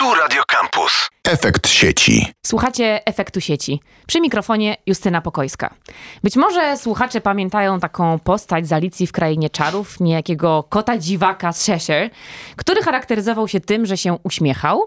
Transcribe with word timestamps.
Tu 0.00 0.06
Radio 0.14 0.42
Campus. 0.48 1.10
Efekt 1.30 1.68
sieci. 1.68 2.26
Słuchacie 2.46 3.06
efektu 3.06 3.40
sieci. 3.40 3.80
Przy 4.06 4.20
mikrofonie 4.20 4.76
Justyna 4.86 5.20
Pokojska. 5.20 5.74
Być 6.22 6.36
może 6.36 6.76
słuchacze 6.76 7.20
pamiętają 7.20 7.80
taką 7.80 8.18
postać 8.18 8.68
z 8.68 8.72
Alicji 8.72 9.06
w 9.06 9.12
Krainie 9.12 9.50
Czarów, 9.50 10.00
niejakiego 10.00 10.64
kota 10.68 10.98
dziwaka 10.98 11.52
z 11.52 11.66
Cheshire, 11.66 12.10
który 12.56 12.82
charakteryzował 12.82 13.48
się 13.48 13.60
tym, 13.60 13.86
że 13.86 13.96
się 13.96 14.18
uśmiechał. 14.22 14.82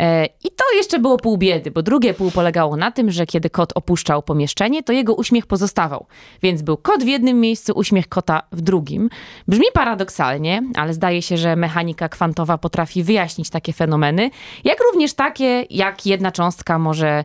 E, 0.00 0.26
I 0.26 0.50
to 0.56 0.64
jeszcze 0.76 0.98
było 0.98 1.16
pół 1.16 1.38
biedy, 1.38 1.70
bo 1.70 1.82
drugie 1.82 2.14
pół 2.14 2.30
polegało 2.30 2.76
na 2.76 2.90
tym, 2.90 3.10
że 3.10 3.26
kiedy 3.26 3.50
kot 3.50 3.72
opuszczał 3.74 4.22
pomieszczenie, 4.22 4.82
to 4.82 4.92
jego 4.92 5.14
uśmiech 5.14 5.46
pozostawał. 5.46 6.06
Więc 6.42 6.62
był 6.62 6.76
kot 6.76 7.04
w 7.04 7.06
jednym 7.06 7.40
miejscu, 7.40 7.72
uśmiech 7.76 8.08
kota 8.08 8.42
w 8.52 8.60
drugim. 8.60 9.10
Brzmi 9.48 9.66
paradoksalnie, 9.72 10.62
ale 10.74 10.94
zdaje 10.94 11.22
się, 11.22 11.36
że 11.36 11.56
mechanika 11.56 12.08
kwantowa 12.08 12.58
potrafi 12.58 13.02
wyjaśnić 13.02 13.50
takie 13.50 13.72
fenomeny, 13.72 14.30
jak 14.64 14.78
również 14.92 15.14
takie, 15.14 15.64
jak 15.70 15.87
jedna 16.06 16.32
cząstka 16.32 16.78
może 16.78 17.24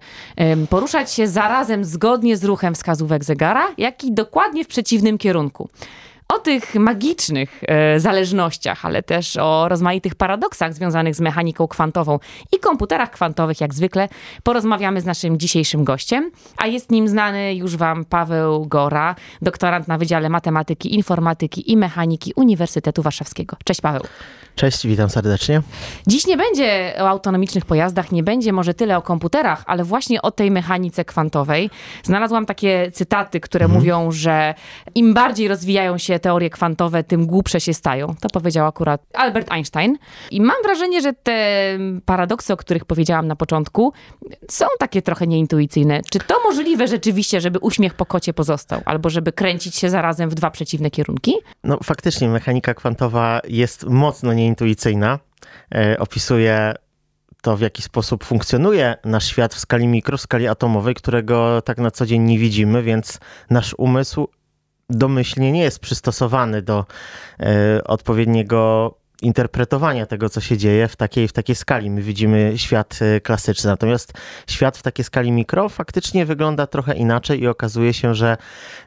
poruszać 0.70 1.12
się 1.12 1.28
zarazem 1.28 1.86
zgodnie 1.86 2.38
z 2.38 2.44
ruchem 2.44 2.76
wskazówek 2.76 3.24
zegara, 3.24 3.68
jak 3.78 4.04
i 4.04 4.14
dokładnie 4.14 4.64
w 4.64 4.68
przeciwnym 4.68 5.18
kierunku. 5.18 5.70
O 6.27 6.40
tych 6.40 6.76
magicznych 6.76 7.62
e, 7.68 8.00
zależnościach, 8.00 8.86
ale 8.86 9.04
też 9.04 9.38
o 9.38 9.70
rozmaitych 9.70 10.16
paradoksach 10.16 10.73
związanych 10.73 11.16
z 11.16 11.20
mechaniką 11.20 11.68
kwantową 11.68 12.20
i 12.52 12.59
komputerach 12.59 13.12
kwantowych, 13.12 13.62
jak 13.62 13.73
zwykle, 13.73 14.09
porozmawiamy 14.44 15.02
z 15.02 15.05
naszym 15.05 15.40
dzisiejszym 15.40 15.84
gościem. 15.84 16.31
A 16.58 16.67
jest 16.67 16.91
nim 16.91 17.08
znany 17.08 17.55
już 17.55 17.78
Wam 17.78 18.05
Paweł 18.05 18.66
Gora, 18.66 19.16
doktorant 19.41 19.88
na 19.88 19.98
Wydziale 19.98 20.30
Matematyki, 20.30 20.95
Informatyki 20.95 21.72
i 21.72 21.78
Mechaniki 21.78 22.34
Uniwersytetu 22.36 23.02
Warszawskiego. 23.02 23.58
Cześć 23.66 23.81
Paweł. 23.81 24.02
Cześć, 24.55 24.88
witam 24.88 25.09
serdecznie. 25.09 25.62
Dziś 26.08 26.28
nie 26.28 26.38
będzie 26.38 26.94
o 27.00 27.09
autonomicznych 27.09 27.66
pojazdach, 27.66 28.12
nie 28.12 28.23
będzie 28.23 28.53
może 28.53 28.73
tyle 28.73 28.98
o 28.98 29.02
komputerach, 29.02 29.64
ale 29.67 29.84
właśnie 29.84 30.22
o 30.22 30.31
tej 30.31 30.52
mechanice 30.52 31.05
kwantowej. 31.05 31.70
Znalazłam 32.03 32.45
takie 32.45 32.92
cytaty, 32.92 33.39
które 33.39 33.67
mówią, 33.67 34.11
że 34.11 34.53
im 34.95 35.14
bardziej 35.14 35.48
rozwijają 35.48 35.98
się 35.98 36.12
teorie 36.19 36.50
kwantowe, 36.50 37.03
tym 37.03 37.25
głupsze 37.25 37.59
się 37.59 37.73
stają. 37.73 38.16
To 38.22 38.30
powiedział 38.30 38.67
akurat 38.67 39.02
Albert 39.14 39.52
Einstein. 39.52 39.97
I 40.31 40.42
mam 40.42 40.64
wrażenie, 40.64 41.02
że 41.02 41.14
te 41.14 41.33
paradoksy, 42.05 42.53
o 42.53 42.58
których 42.58 42.86
powiedziałam 42.86 43.28
na 43.28 43.36
początku, 43.36 43.94
są 44.50 44.66
takie 44.80 45.02
trochę 45.02 45.28
nieintuicyjne. 45.28 46.02
Czy 46.11 46.20
to 46.20 46.36
możliwe 46.44 46.88
rzeczywiście, 46.88 47.42
żeby 47.42 47.59
uśmiech 47.59 47.94
po 47.94 48.05
kocie 48.05 48.33
pozostał, 48.33 48.81
albo 48.86 49.09
żeby 49.09 49.31
kręcić 49.31 49.75
się 49.75 49.89
zarazem 49.89 50.30
w 50.30 50.36
dwa 50.36 50.52
przeciwne 50.52 50.92
kierunki? 50.92 51.33
No 51.64 51.78
faktycznie 51.83 52.30
mechanika 52.30 52.73
kwantowa 52.73 53.42
jest 53.48 53.86
mocno 53.86 54.33
nieintuicyjna. 54.33 55.20
E, 55.75 56.00
opisuje 56.00 56.73
to, 57.42 57.58
w 57.58 57.61
jaki 57.61 57.81
sposób 57.81 58.23
funkcjonuje 58.23 58.95
nasz 59.05 59.25
świat 59.25 59.53
w 59.53 59.59
skali 59.59 59.88
mikro, 59.88 60.17
w 60.17 60.22
skali 60.22 60.48
atomowej, 60.48 60.95
którego 60.95 61.61
tak 61.61 61.77
na 61.77 61.92
co 61.92 62.05
dzień 62.05 62.22
nie 62.22 62.39
widzimy, 62.39 62.83
więc 62.83 63.20
nasz 63.50 63.75
umysł 63.77 64.27
domyślnie 64.89 65.52
nie 65.52 65.62
jest 65.62 65.80
przystosowany 65.80 66.62
do 66.62 66.86
e, 67.39 67.84
odpowiedniego 67.84 68.94
interpretowania 69.24 70.06
tego, 70.06 70.30
co 70.30 70.42
się 70.42 70.58
dzieje 70.58 70.88
w 70.88 70.96
takiej, 70.96 71.28
w 71.28 71.34
takiej 71.34 71.56
skali. 71.56 71.90
My 71.90 72.02
widzimy 72.02 72.54
świat 72.56 73.00
e, 73.02 73.22
klasyczny, 73.22 73.70
natomiast 73.70 74.14
świat 74.48 74.78
w 74.78 74.82
takiej 74.82 75.06
skali 75.06 75.32
mikro 75.32 75.70
faktycznie 75.70 76.26
wygląda 76.26 76.68
trochę 76.68 76.96
inaczej 76.96 77.42
i 77.42 77.48
okazuje 77.48 77.94
się, 77.94 78.16
że 78.16 78.38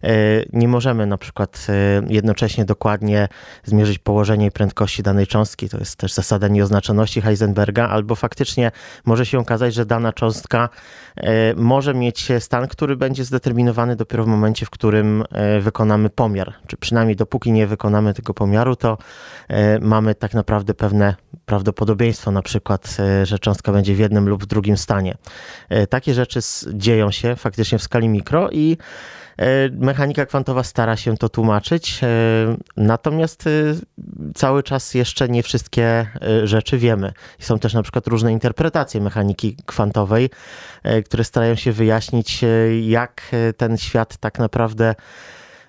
e, 0.03 0.11
nie 0.53 0.69
możemy 0.69 1.07
na 1.07 1.19
przykład 1.19 1.67
e, 1.69 2.03
jednocześnie 2.09 2.64
dokładnie 2.64 3.29
zmierzyć 3.64 3.98
położenia 3.98 4.47
i 4.47 4.51
prędkości 4.51 5.03
danej 5.03 5.27
cząstki. 5.27 5.69
To 5.69 5.79
jest 5.79 5.97
też 5.97 6.12
zasada 6.12 6.48
nieoznaczoności 6.48 7.20
Heisenberga, 7.20 7.89
albo 7.89 8.14
faktycznie 8.14 8.70
może 9.05 9.27
się 9.27 9.39
okazać, 9.39 9.75
że 9.75 9.87
dana 9.87 10.12
cząstka 10.12 10.69
może 11.57 11.95
mieć 11.95 12.29
stan, 12.39 12.69
który 12.69 12.97
będzie 12.97 13.25
zdeterminowany 13.25 13.97
dopiero 13.97 14.25
w 14.25 14.27
momencie, 14.27 14.67
w 14.67 14.70
którym 14.70 15.25
wykonamy 15.61 16.11
pomiar. 16.11 16.55
Czy 16.67 16.77
przynajmniej 16.77 17.17
dopóki 17.17 17.52
nie 17.52 17.67
wykonamy 17.67 18.14
tego 18.14 18.35
pomiaru, 18.35 18.77
to 18.77 18.98
mamy 19.80 20.14
tak 20.14 20.26
naprawdę 20.35 20.75
pewne 20.75 21.14
prawdopodobieństwo, 21.47 22.31
na 22.31 22.42
przykład, 22.42 22.97
e, 22.98 23.27
że 23.27 23.39
cząstka 23.39 23.73
będzie 23.73 23.95
w 23.95 23.98
jednym 23.98 24.29
lub 24.29 24.42
w 24.42 24.47
drugim 24.47 24.77
stanie. 24.77 25.17
E, 25.69 25.87
takie 25.87 26.14
rzeczy 26.14 26.41
dzieją 26.73 27.11
się 27.11 27.37
faktycznie 27.37 27.79
w 27.79 27.83
skali 27.83 28.09
mikro 28.09 28.51
i 28.51 28.77
e, 29.39 29.45
mechanika 29.70 30.27
kwantowa 30.27 30.63
stara 30.63 30.97
się 30.97 31.17
to 31.17 31.29
tłumaczyć, 31.29 32.01
natomiast 32.77 33.45
cały 34.35 34.63
czas 34.63 34.95
jeszcze 34.95 35.29
nie 35.29 35.42
wszystkie 35.42 36.07
rzeczy 36.45 36.79
wiemy. 36.79 37.13
Są 37.39 37.58
też 37.58 37.75
na 37.75 37.83
przykład 37.83 38.07
różne 38.07 38.33
interpretacje 38.33 39.01
mechaniki 39.01 39.57
kwantowej, 39.67 40.31
które 41.05 41.25
starają 41.25 41.55
się 41.55 41.73
wyjaśnić, 41.73 42.45
jak 42.83 43.23
ten 43.57 43.79
świat 43.79 44.17
tak 44.17 44.39
naprawdę 44.39 44.95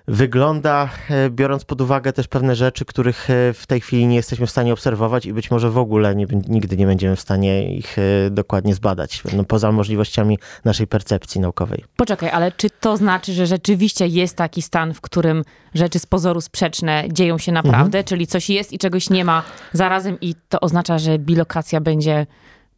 wygląda, 0.08 0.88
e, 1.10 1.30
biorąc 1.30 1.64
pod 1.64 1.80
uwagę 1.80 2.12
też 2.12 2.28
pewne 2.28 2.56
rzeczy, 2.56 2.84
których 2.84 3.30
e, 3.30 3.52
w 3.52 3.66
tej 3.66 3.80
chwili 3.80 4.06
nie 4.06 4.16
jesteśmy 4.16 4.46
w 4.46 4.50
stanie 4.50 4.72
obserwować 4.72 5.26
i 5.26 5.32
być 5.32 5.50
może 5.50 5.70
w 5.70 5.78
ogóle 5.78 6.16
nie, 6.16 6.26
nigdy 6.48 6.76
nie 6.76 6.86
będziemy 6.86 7.16
w 7.16 7.20
stanie 7.20 7.76
ich 7.76 7.96
e, 7.98 8.30
dokładnie 8.30 8.74
zbadać, 8.74 9.22
no, 9.36 9.44
poza 9.44 9.72
możliwościami 9.72 10.38
naszej 10.64 10.86
percepcji 10.86 11.40
naukowej. 11.40 11.84
Poczekaj, 11.96 12.30
ale 12.30 12.52
czy 12.52 12.70
to 12.70 12.96
znaczy, 12.96 13.32
że 13.32 13.46
rzeczywiście 13.46 14.06
jest 14.06 14.36
taki 14.36 14.62
stan, 14.62 14.94
w 14.94 15.00
którym 15.00 15.44
rzeczy 15.74 15.98
z 15.98 16.06
pozoru 16.06 16.40
sprzeczne 16.40 17.04
dzieją 17.12 17.38
się 17.38 17.52
naprawdę, 17.52 17.98
mhm. 17.98 18.04
czyli 18.04 18.26
coś 18.26 18.50
jest 18.50 18.72
i 18.72 18.78
czegoś 18.78 19.10
nie 19.10 19.24
ma 19.24 19.42
zarazem 19.72 20.20
i 20.20 20.34
to 20.48 20.60
oznacza, 20.60 20.98
że 20.98 21.18
bilokacja 21.18 21.80
będzie, 21.80 22.26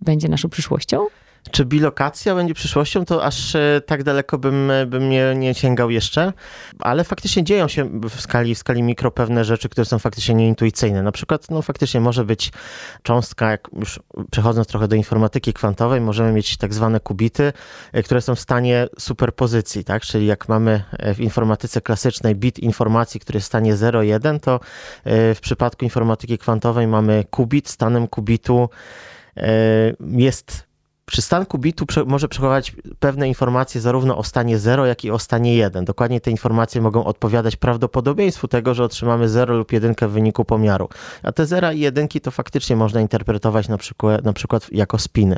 będzie 0.00 0.28
naszą 0.28 0.48
przyszłością? 0.48 1.06
Czy 1.50 1.64
bilokacja 1.64 2.34
będzie 2.34 2.54
przyszłością, 2.54 3.04
to 3.04 3.24
aż 3.24 3.54
e, 3.54 3.80
tak 3.86 4.02
daleko 4.02 4.38
bym, 4.38 4.70
e, 4.70 4.86
bym 4.86 5.08
nie, 5.08 5.34
nie 5.36 5.54
sięgał 5.54 5.90
jeszcze, 5.90 6.32
ale 6.78 7.04
faktycznie 7.04 7.44
dzieją 7.44 7.68
się 7.68 8.00
w 8.10 8.20
skali, 8.20 8.54
w 8.54 8.58
skali 8.58 8.82
mikro 8.82 9.10
pewne 9.10 9.44
rzeczy, 9.44 9.68
które 9.68 9.84
są 9.84 9.98
faktycznie 9.98 10.34
nieintuicyjne. 10.34 11.02
Na 11.02 11.12
przykład, 11.12 11.50
no 11.50 11.62
faktycznie 11.62 12.00
może 12.00 12.24
być 12.24 12.52
cząstka, 13.02 13.50
jak 13.50 13.68
już 13.78 14.00
przechodząc 14.30 14.68
trochę 14.68 14.88
do 14.88 14.96
informatyki 14.96 15.52
kwantowej, 15.52 16.00
możemy 16.00 16.32
mieć 16.32 16.56
tak 16.56 16.74
zwane 16.74 17.00
kubity, 17.00 17.52
e, 17.92 18.02
które 18.02 18.20
są 18.20 18.34
w 18.34 18.40
stanie 18.40 18.86
superpozycji, 18.98 19.84
tak? 19.84 20.02
Czyli 20.02 20.26
jak 20.26 20.48
mamy 20.48 20.82
w 21.14 21.20
informatyce 21.20 21.80
klasycznej 21.80 22.34
bit 22.34 22.58
informacji, 22.58 23.20
który 23.20 23.36
jest 23.36 23.46
w 23.46 23.48
stanie 23.48 23.74
0,1, 23.74 24.40
to 24.40 24.60
w 25.04 25.38
przypadku 25.42 25.84
informatyki 25.84 26.38
kwantowej 26.38 26.86
mamy 26.86 27.24
kubit, 27.30 27.68
stanem 27.68 28.08
kubitu 28.08 28.68
jest 30.00 30.69
Przystanku 31.10 31.58
bitu 31.58 31.86
prze, 31.86 32.04
może 32.04 32.28
przechowywać 32.28 32.72
pewne 32.98 33.28
informacje 33.28 33.80
zarówno 33.80 34.16
o 34.16 34.24
stanie 34.24 34.58
0, 34.58 34.86
jak 34.86 35.04
i 35.04 35.10
o 35.10 35.18
stanie 35.18 35.56
1. 35.56 35.84
Dokładnie 35.84 36.20
te 36.20 36.30
informacje 36.30 36.80
mogą 36.80 37.04
odpowiadać 37.04 37.56
prawdopodobieństwu 37.56 38.48
tego, 38.48 38.74
że 38.74 38.84
otrzymamy 38.84 39.28
0 39.28 39.56
lub 39.56 39.72
1 39.72 39.94
w 40.00 40.10
wyniku 40.10 40.44
pomiaru. 40.44 40.88
A 41.22 41.32
te 41.32 41.46
0 41.46 41.72
i 41.72 41.80
1 41.80 42.08
to 42.08 42.30
faktycznie 42.30 42.76
można 42.76 43.00
interpretować 43.00 43.68
na 43.68 43.78
przykład, 43.78 44.24
na 44.24 44.32
przykład 44.32 44.72
jako 44.72 44.98
spiny 44.98 45.36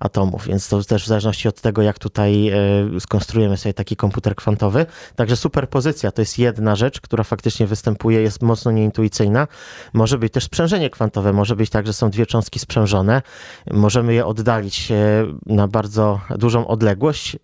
atomów, 0.00 0.46
więc 0.46 0.68
to 0.68 0.82
też 0.82 1.04
w 1.04 1.06
zależności 1.06 1.48
od 1.48 1.60
tego, 1.60 1.82
jak 1.82 1.98
tutaj 1.98 2.48
e, 2.48 2.54
skonstruujemy 3.00 3.56
sobie 3.56 3.74
taki 3.74 3.96
komputer 3.96 4.34
kwantowy. 4.34 4.86
Także 5.16 5.36
superpozycja 5.36 6.12
to 6.12 6.22
jest 6.22 6.38
jedna 6.38 6.76
rzecz, 6.76 7.00
która 7.00 7.24
faktycznie 7.24 7.66
występuje, 7.66 8.22
jest 8.22 8.42
mocno 8.42 8.70
nieintuicyjna. 8.70 9.46
Może 9.92 10.18
być 10.18 10.32
też 10.32 10.44
sprzężenie 10.44 10.90
kwantowe, 10.90 11.32
może 11.32 11.56
być 11.56 11.70
tak, 11.70 11.86
że 11.86 11.92
są 11.92 12.10
dwie 12.10 12.26
cząstki 12.26 12.58
sprzężone, 12.58 13.22
możemy 13.70 14.14
je 14.14 14.26
oddalić 14.26 14.92
na 15.46 15.68
bardzo 15.68 16.20
dużą 16.38 16.66
odległość. 16.66 17.36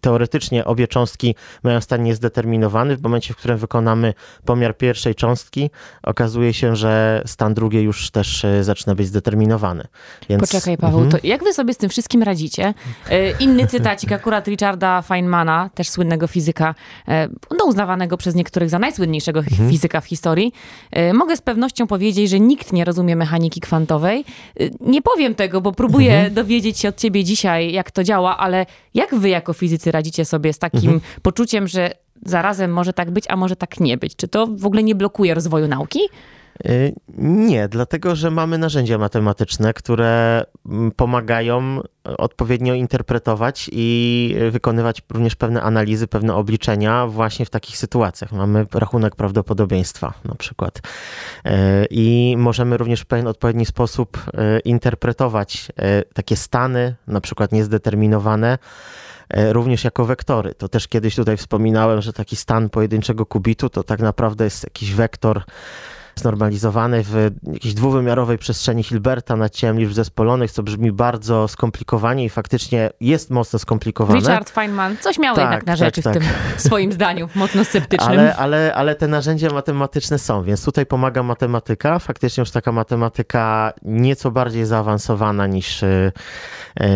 Teoretycznie 0.00 0.64
obie 0.64 0.88
cząstki 0.88 1.34
mają 1.62 1.80
stan 1.80 2.02
niezdeterminowany. 2.02 2.96
W 2.96 3.02
momencie, 3.02 3.34
w 3.34 3.36
którym 3.36 3.58
wykonamy 3.58 4.14
pomiar 4.44 4.76
pierwszej 4.76 5.14
cząstki, 5.14 5.70
okazuje 6.02 6.54
się, 6.54 6.76
że 6.76 7.22
stan 7.26 7.54
drugiej 7.54 7.84
już 7.84 8.10
też 8.10 8.44
e, 8.44 8.64
zaczyna 8.64 8.94
być 8.94 9.06
zdeterminowany. 9.06 9.84
Więc... 10.28 10.40
Poczekaj, 10.40 10.78
Paweł, 10.78 11.00
mhm. 11.00 11.20
to 11.22 11.26
jak 11.26 11.44
wy 11.44 11.52
sobie 11.52 11.74
z 11.74 11.76
tym 11.76 11.90
wszystkim 11.90 12.22
radzicie? 12.22 12.74
E, 13.10 13.30
inny 13.30 13.66
cytacik 13.66 14.12
akurat 14.12 14.48
Richarda 14.48 15.02
Feynmana, 15.02 15.70
też 15.74 15.88
słynnego 15.88 16.26
fizyka, 16.26 16.74
e, 17.08 17.28
no 17.58 17.64
uznawanego 17.64 18.16
przez 18.16 18.34
niektórych 18.34 18.70
za 18.70 18.78
najsłynniejszego 18.78 19.40
mhm. 19.40 19.70
fizyka 19.70 20.00
w 20.00 20.06
historii. 20.06 20.52
Mogę 21.14 21.36
z 21.36 21.40
pewnością 21.40 21.86
powiedzieć, 21.86 22.30
że 22.30 22.40
nikt 22.40 22.72
nie 22.72 22.84
rozumie 22.84 23.16
mechaniki 23.16 23.60
kwantowej. 23.60 24.24
Nie 24.80 25.02
powiem 25.02 25.34
tego, 25.34 25.60
bo 25.60 25.72
próbuję 25.72 26.14
mhm. 26.14 26.34
dowiedzieć 26.34 26.53
dowiedzieć 26.54 26.78
się 26.78 26.88
od 26.88 26.96
ciebie 26.96 27.24
dzisiaj, 27.24 27.72
jak 27.72 27.90
to 27.90 28.04
działa, 28.04 28.38
ale 28.38 28.66
jak 28.94 29.14
wy 29.14 29.28
jako 29.28 29.52
fizycy 29.52 29.92
radzicie 29.92 30.24
sobie 30.24 30.52
z 30.52 30.58
takim 30.58 30.90
mhm. 30.90 31.00
poczuciem, 31.22 31.68
że 31.68 31.90
zarazem 32.26 32.72
może 32.72 32.92
tak 32.92 33.10
być, 33.10 33.24
a 33.28 33.36
może 33.36 33.56
tak 33.56 33.80
nie 33.80 33.98
być? 33.98 34.16
Czy 34.16 34.28
to 34.28 34.46
w 34.46 34.66
ogóle 34.66 34.82
nie 34.82 34.94
blokuje 34.94 35.34
rozwoju 35.34 35.68
nauki? 35.68 36.00
Y, 36.66 36.94
nie, 37.18 37.68
dlatego 37.68 38.16
że 38.16 38.30
mamy 38.30 38.58
narzędzia 38.58 38.98
matematyczne, 38.98 39.74
które 39.74 40.44
mm, 40.66 40.92
pomagają 40.92 41.80
odpowiednio 42.04 42.74
interpretować 42.74 43.70
i 43.72 44.36
wykonywać 44.50 45.02
również 45.10 45.36
pewne 45.36 45.62
analizy, 45.62 46.06
pewne 46.06 46.34
obliczenia 46.34 47.06
właśnie 47.06 47.46
w 47.46 47.50
takich 47.50 47.76
sytuacjach. 47.76 48.32
Mamy 48.32 48.66
rachunek 48.74 49.16
prawdopodobieństwa 49.16 50.14
na 50.24 50.34
przykład. 50.34 50.78
Y, 50.78 51.50
I 51.90 52.34
możemy 52.38 52.76
również 52.76 53.00
w 53.00 53.06
pewien 53.06 53.26
odpowiedni 53.26 53.66
sposób 53.66 54.18
y, 54.18 54.60
interpretować 54.60 55.68
takie 56.14 56.36
stany, 56.36 56.94
na 57.06 57.20
przykład 57.20 57.52
niezdeterminowane, 57.52 58.58
również 59.30 59.84
jako 59.84 60.04
wektory. 60.04 60.54
To 60.54 60.68
też 60.68 60.88
kiedyś 60.88 61.16
tutaj 61.16 61.36
wspominałem, 61.36 62.02
że 62.02 62.12
taki 62.12 62.36
stan 62.36 62.70
pojedynczego 62.70 63.26
kubitu 63.26 63.68
to 63.68 63.82
tak 63.82 64.00
naprawdę 64.00 64.44
jest 64.44 64.64
jakiś 64.64 64.94
wektor 64.94 65.42
znormalizowany 66.16 67.02
w 67.02 67.30
jakiejś 67.52 67.74
dwuwymiarowej 67.74 68.38
przestrzeni 68.38 68.82
Hilberta 68.82 69.36
nad 69.36 69.54
ciałem 69.54 69.78
liczb 69.78 69.92
zespolonych, 69.92 70.52
co 70.52 70.62
brzmi 70.62 70.92
bardzo 70.92 71.48
skomplikowanie 71.48 72.24
i 72.24 72.28
faktycznie 72.28 72.90
jest 73.00 73.30
mocno 73.30 73.58
skomplikowane. 73.58 74.20
Richard 74.20 74.50
Feynman 74.50 74.96
coś 74.96 75.18
miał 75.18 75.34
tak, 75.34 75.42
jednak 75.42 75.66
na 75.66 75.76
rzeczy 75.76 76.02
tak, 76.02 76.12
w 76.12 76.16
tak. 76.16 76.24
tym 76.24 76.32
swoim 76.66 76.92
zdaniu, 76.92 77.28
mocno 77.34 77.64
sceptycznym. 77.64 78.10
Ale, 78.10 78.36
ale, 78.36 78.74
ale 78.74 78.94
te 78.94 79.08
narzędzia 79.08 79.50
matematyczne 79.50 80.18
są, 80.18 80.42
więc 80.42 80.64
tutaj 80.64 80.86
pomaga 80.86 81.22
matematyka. 81.22 81.98
Faktycznie 81.98 82.40
już 82.40 82.50
taka 82.50 82.72
matematyka 82.72 83.72
nieco 83.82 84.30
bardziej 84.30 84.66
zaawansowana 84.66 85.46
niż, 85.46 85.82
e, 85.82 86.12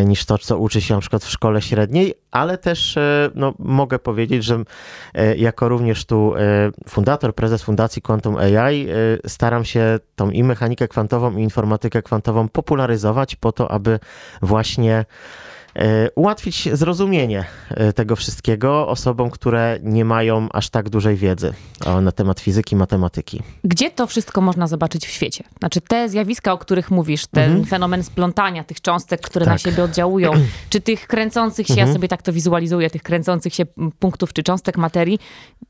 niż 0.05 0.25
to, 0.25 0.38
co 0.38 0.59
uczy 0.59 0.81
się 0.81 0.94
na 0.94 1.00
przykład 1.00 1.25
w 1.25 1.31
szkole 1.31 1.62
średniej, 1.62 2.15
ale 2.31 2.59
też 2.59 2.97
e, 2.97 3.31
no, 3.35 3.55
mogę 3.59 3.99
powiedzieć, 3.99 4.44
że 4.44 4.62
jako 5.37 5.69
również 5.69 6.05
tu 6.05 6.35
fundator, 6.88 7.35
prezes 7.35 7.62
Fundacji 7.62 8.03
Quantum 8.03 8.37
AI 8.37 8.87
staram 9.26 9.64
się 9.64 9.99
tą 10.16 10.31
i 10.31 10.44
mechanikę 10.44 10.88
kwantową, 10.88 11.37
i 11.37 11.43
informatykę 11.43 12.02
kwantową 12.02 12.49
popularyzować 12.49 13.37
po 13.37 13.52
to, 13.52 13.70
aby 13.70 14.00
właśnie 14.43 15.05
ułatwić 16.15 16.69
zrozumienie 16.73 17.45
e, 17.71 17.93
tego 17.93 18.17
wszystkiego 18.17 18.89
osobom, 18.89 19.31
które 19.31 19.79
nie 19.83 20.05
mają 20.05 20.49
aż 20.53 20.71
tak 20.71 20.89
dużej 20.89 21.17
wiedzy 21.17 21.55
na 22.03 22.13
temat 22.13 22.41
fizyki, 22.41 22.77
matematyki. 22.77 23.43
Gdzie 23.65 23.91
to 23.91 24.07
wszystko 24.07 24.41
można 24.41 24.67
zobaczyć 24.67 25.07
w 25.07 25.11
świecie? 25.11 25.45
Znaczy 25.59 25.81
te 25.81 26.09
zjawiska, 26.09 26.53
o 26.53 26.59
których 26.59 26.91
mówisz, 26.91 27.27
ten 27.27 27.45
mhm. 27.45 27.65
fenomen 27.65 28.03
splątania 28.03 28.65
tych 28.65 28.81
cząstek, 28.81 29.21
które 29.21 29.45
tak. 29.45 29.55
na 29.55 29.59
siebie 29.59 29.85
oddziałują, 29.85 30.33
czy 30.71 30.81
tych 30.81 31.07
kręcących 31.07 31.67
się, 31.67 31.73
mhm. 31.73 31.89
ja 31.89 31.95
sobie 31.95 32.09
tak 32.09 32.23
to 32.23 32.33
wizualizuję, 32.33 32.91
tych 32.91 33.03
kręcących 33.03 33.55
się 33.55 33.67
punktów 33.99 34.33
czy 34.33 34.43
cząstek 34.43 34.77
materii, 34.77 35.19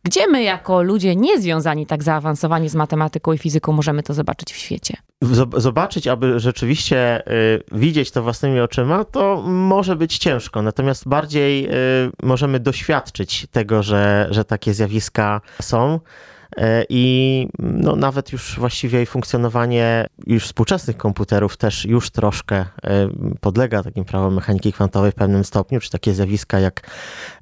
gdzie 0.04 0.26
my 0.26 0.42
jako 0.42 0.82
ludzie 0.82 1.16
niezwiązani 1.16 1.86
tak 1.86 2.02
zaawansowani 2.02 2.68
z 2.68 2.74
matematyką 2.74 3.32
i 3.32 3.38
fizyką 3.38 3.72
możemy 3.72 4.02
to 4.02 4.14
zobaczyć 4.14 4.52
w 4.52 4.56
świecie? 4.56 4.96
Zobaczyć, 5.56 6.06
aby 6.06 6.40
rzeczywiście 6.40 7.28
y, 7.32 7.62
widzieć 7.72 8.10
to 8.10 8.22
własnymi 8.22 8.60
oczyma, 8.60 9.04
to 9.04 9.42
może 9.42 9.96
być 9.98 10.18
ciężko, 10.18 10.62
natomiast 10.62 11.08
bardziej 11.08 11.66
y, 11.66 11.70
możemy 12.22 12.60
doświadczyć 12.60 13.46
tego, 13.52 13.82
że, 13.82 14.28
że 14.30 14.44
takie 14.44 14.74
zjawiska 14.74 15.40
są. 15.62 16.00
E, 16.56 16.84
I 16.88 17.48
no, 17.58 17.96
nawet 17.96 18.32
już 18.32 18.58
właściwie 18.58 19.06
funkcjonowanie 19.06 20.06
już 20.26 20.44
współczesnych 20.44 20.96
komputerów 20.96 21.56
też 21.56 21.84
już 21.84 22.10
troszkę 22.10 22.56
e, 22.56 22.66
podlega 23.40 23.82
takim 23.82 24.04
prawom 24.04 24.34
mechaniki 24.34 24.72
kwantowej 24.72 25.12
w 25.12 25.14
pewnym 25.14 25.44
stopniu, 25.44 25.80
czy 25.80 25.90
takie 25.90 26.14
zjawiska 26.14 26.60
jak, 26.60 26.90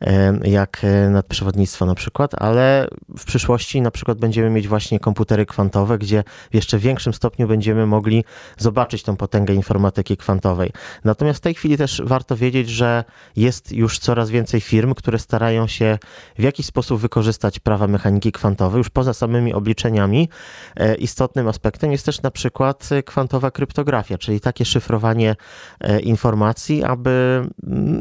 e, 0.00 0.38
jak 0.44 0.82
nadprzewodnictwo 1.10 1.86
na 1.86 1.94
przykład, 1.94 2.42
ale 2.42 2.88
w 3.18 3.24
przyszłości 3.24 3.80
na 3.80 3.90
przykład 3.90 4.18
będziemy 4.18 4.50
mieć 4.50 4.68
właśnie 4.68 5.00
komputery 5.00 5.46
kwantowe, 5.46 5.98
gdzie 5.98 6.24
w 6.50 6.54
jeszcze 6.54 6.78
większym 6.78 7.14
stopniu 7.14 7.48
będziemy 7.48 7.86
mogli 7.86 8.24
zobaczyć 8.58 9.02
tą 9.02 9.16
potęgę 9.16 9.54
informatyki 9.54 10.16
kwantowej. 10.16 10.70
Natomiast 11.04 11.38
w 11.38 11.42
tej 11.42 11.54
chwili 11.54 11.76
też 11.76 12.02
warto 12.04 12.36
wiedzieć, 12.36 12.68
że 12.68 13.04
jest 13.36 13.72
już 13.72 13.98
coraz 13.98 14.30
więcej 14.30 14.60
firm, 14.60 14.94
które 14.94 15.18
starają 15.18 15.66
się 15.66 15.98
w 16.38 16.42
jakiś 16.42 16.66
sposób 16.66 17.00
wykorzystać 17.00 17.58
prawa 17.58 17.86
mechaniki 17.86 18.32
kwantowej, 18.32 18.78
już 18.78 18.90
poza 18.96 19.14
samymi 19.14 19.54
obliczeniami, 19.54 20.28
e, 20.76 20.94
istotnym 20.94 21.48
aspektem 21.48 21.92
jest 21.92 22.06
też 22.06 22.22
na 22.22 22.30
przykład 22.30 22.88
kwantowa 23.04 23.50
kryptografia, 23.50 24.18
czyli 24.18 24.40
takie 24.40 24.64
szyfrowanie 24.64 25.36
e, 25.80 26.00
informacji, 26.00 26.84
aby 26.84 27.42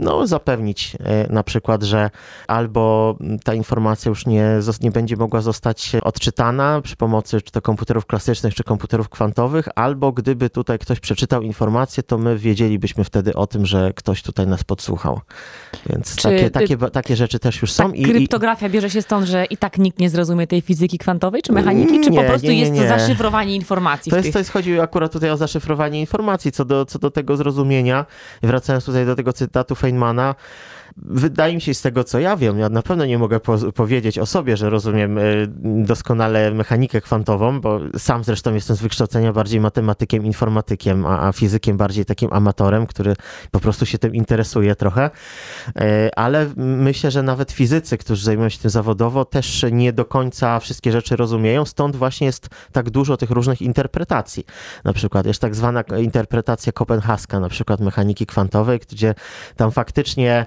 no, 0.01 0.27
zapewnić 0.27 0.97
e, 0.99 1.33
na 1.33 1.43
przykład, 1.43 1.83
że 1.83 2.09
albo 2.47 3.17
ta 3.43 3.53
informacja 3.53 4.09
już 4.09 4.25
nie, 4.25 4.59
nie 4.81 4.91
będzie 4.91 5.17
mogła 5.17 5.41
zostać 5.41 5.91
odczytana 6.03 6.81
przy 6.81 6.95
pomocy 6.95 7.41
czy 7.41 7.51
to 7.51 7.61
komputerów 7.61 8.05
klasycznych, 8.05 8.55
czy 8.55 8.63
komputerów 8.63 9.09
kwantowych, 9.09 9.67
albo 9.75 10.11
gdyby 10.11 10.49
tutaj 10.49 10.79
ktoś 10.79 10.99
przeczytał 10.99 11.41
informację, 11.41 12.03
to 12.03 12.17
my 12.17 12.37
wiedzielibyśmy 12.37 13.03
wtedy 13.03 13.33
o 13.33 13.47
tym, 13.47 13.65
że 13.65 13.93
ktoś 13.95 14.21
tutaj 14.21 14.47
nas 14.47 14.63
podsłuchał. 14.63 15.21
Więc 15.89 16.15
takie, 16.15 16.51
takie, 16.51 16.77
takie 16.77 17.15
rzeczy 17.15 17.39
też 17.39 17.61
już 17.61 17.71
są. 17.71 17.91
I, 17.91 18.03
kryptografia 18.03 18.69
bierze 18.69 18.89
się 18.89 19.01
stąd, 19.01 19.27
że 19.27 19.45
i 19.45 19.57
tak 19.57 19.77
nikt 19.77 19.99
nie 19.99 20.09
zrozumie 20.09 20.47
tej 20.47 20.61
fizyki 20.61 20.84
fizyki 20.85 20.97
kwantowej, 20.97 21.41
czy 21.41 21.53
mechaniki, 21.53 21.99
czy 21.99 22.09
nie, 22.09 22.19
po 22.19 22.23
prostu 22.23 22.47
nie, 22.47 22.53
nie, 22.53 22.59
jest 22.59 22.75
to 22.75 22.99
zaszyfrowanie 22.99 23.55
informacji? 23.55 24.09
To 24.09 24.17
jest, 24.17 24.33
to 24.33 24.39
jest, 24.39 24.51
chodzi 24.51 24.79
akurat 24.79 25.11
tutaj 25.11 25.29
o 25.29 25.37
zaszyfrowanie 25.37 25.99
informacji, 25.99 26.51
co 26.51 26.65
do, 26.65 26.85
co 26.85 26.99
do 26.99 27.11
tego 27.11 27.37
zrozumienia. 27.37 28.05
Wracając 28.43 28.85
tutaj 28.85 29.05
do 29.05 29.15
tego 29.15 29.33
cytatu 29.33 29.75
Feynmana, 29.75 30.35
wydaje 30.97 31.55
mi 31.55 31.61
się 31.61 31.73
z 31.73 31.81
tego, 31.81 32.03
co 32.03 32.19
ja 32.19 32.37
wiem, 32.37 32.59
ja 32.59 32.69
na 32.69 32.81
pewno 32.81 33.05
nie 33.05 33.17
mogę 33.17 33.39
po 33.39 33.57
powiedzieć 33.71 34.19
o 34.19 34.25
sobie, 34.25 34.57
że 34.57 34.69
rozumiem 34.69 35.17
y, 35.17 35.47
doskonale 35.85 36.51
mechanikę 36.51 37.01
kwantową, 37.01 37.61
bo 37.61 37.79
sam 37.97 38.23
zresztą 38.23 38.53
jestem 38.53 38.75
z 38.75 38.81
wykształcenia 38.81 39.33
bardziej 39.33 39.61
matematykiem, 39.61 40.25
informatykiem, 40.25 41.05
a, 41.05 41.27
a 41.27 41.31
fizykiem 41.31 41.77
bardziej 41.77 42.05
takim 42.05 42.33
amatorem, 42.33 42.87
który 42.87 43.15
po 43.51 43.59
prostu 43.59 43.85
się 43.85 43.97
tym 43.97 44.15
interesuje 44.15 44.75
trochę. 44.75 45.09
Y, 45.67 46.09
ale 46.15 46.47
myślę, 46.55 47.11
że 47.11 47.23
nawet 47.23 47.51
fizycy, 47.51 47.97
którzy 47.97 48.23
zajmują 48.23 48.49
się 48.49 48.59
tym 48.59 48.71
zawodowo, 48.71 49.25
też 49.25 49.65
nie 49.71 49.93
do 49.93 50.05
końca 50.05 50.59
wszystkie 50.59 50.91
rzeczy 50.91 51.15
rozumieją, 51.15 51.65
stąd 51.65 51.95
właśnie 51.95 52.27
jest 52.27 52.49
tak 52.71 52.89
dużo 52.89 53.17
tych 53.17 53.29
różnych 53.29 53.61
interpretacji. 53.61 54.45
Na 54.83 54.93
przykład 54.93 55.25
jest 55.25 55.41
tak 55.41 55.55
zwana 55.55 55.81
interpretacja 55.81 56.71
kopenhaska, 56.73 57.39
na 57.39 57.49
przykład 57.49 57.79
mechaniki 57.79 58.25
kwantowej, 58.25 58.79
gdzie 58.89 59.15
tam 59.55 59.71
faktycznie 59.71 60.45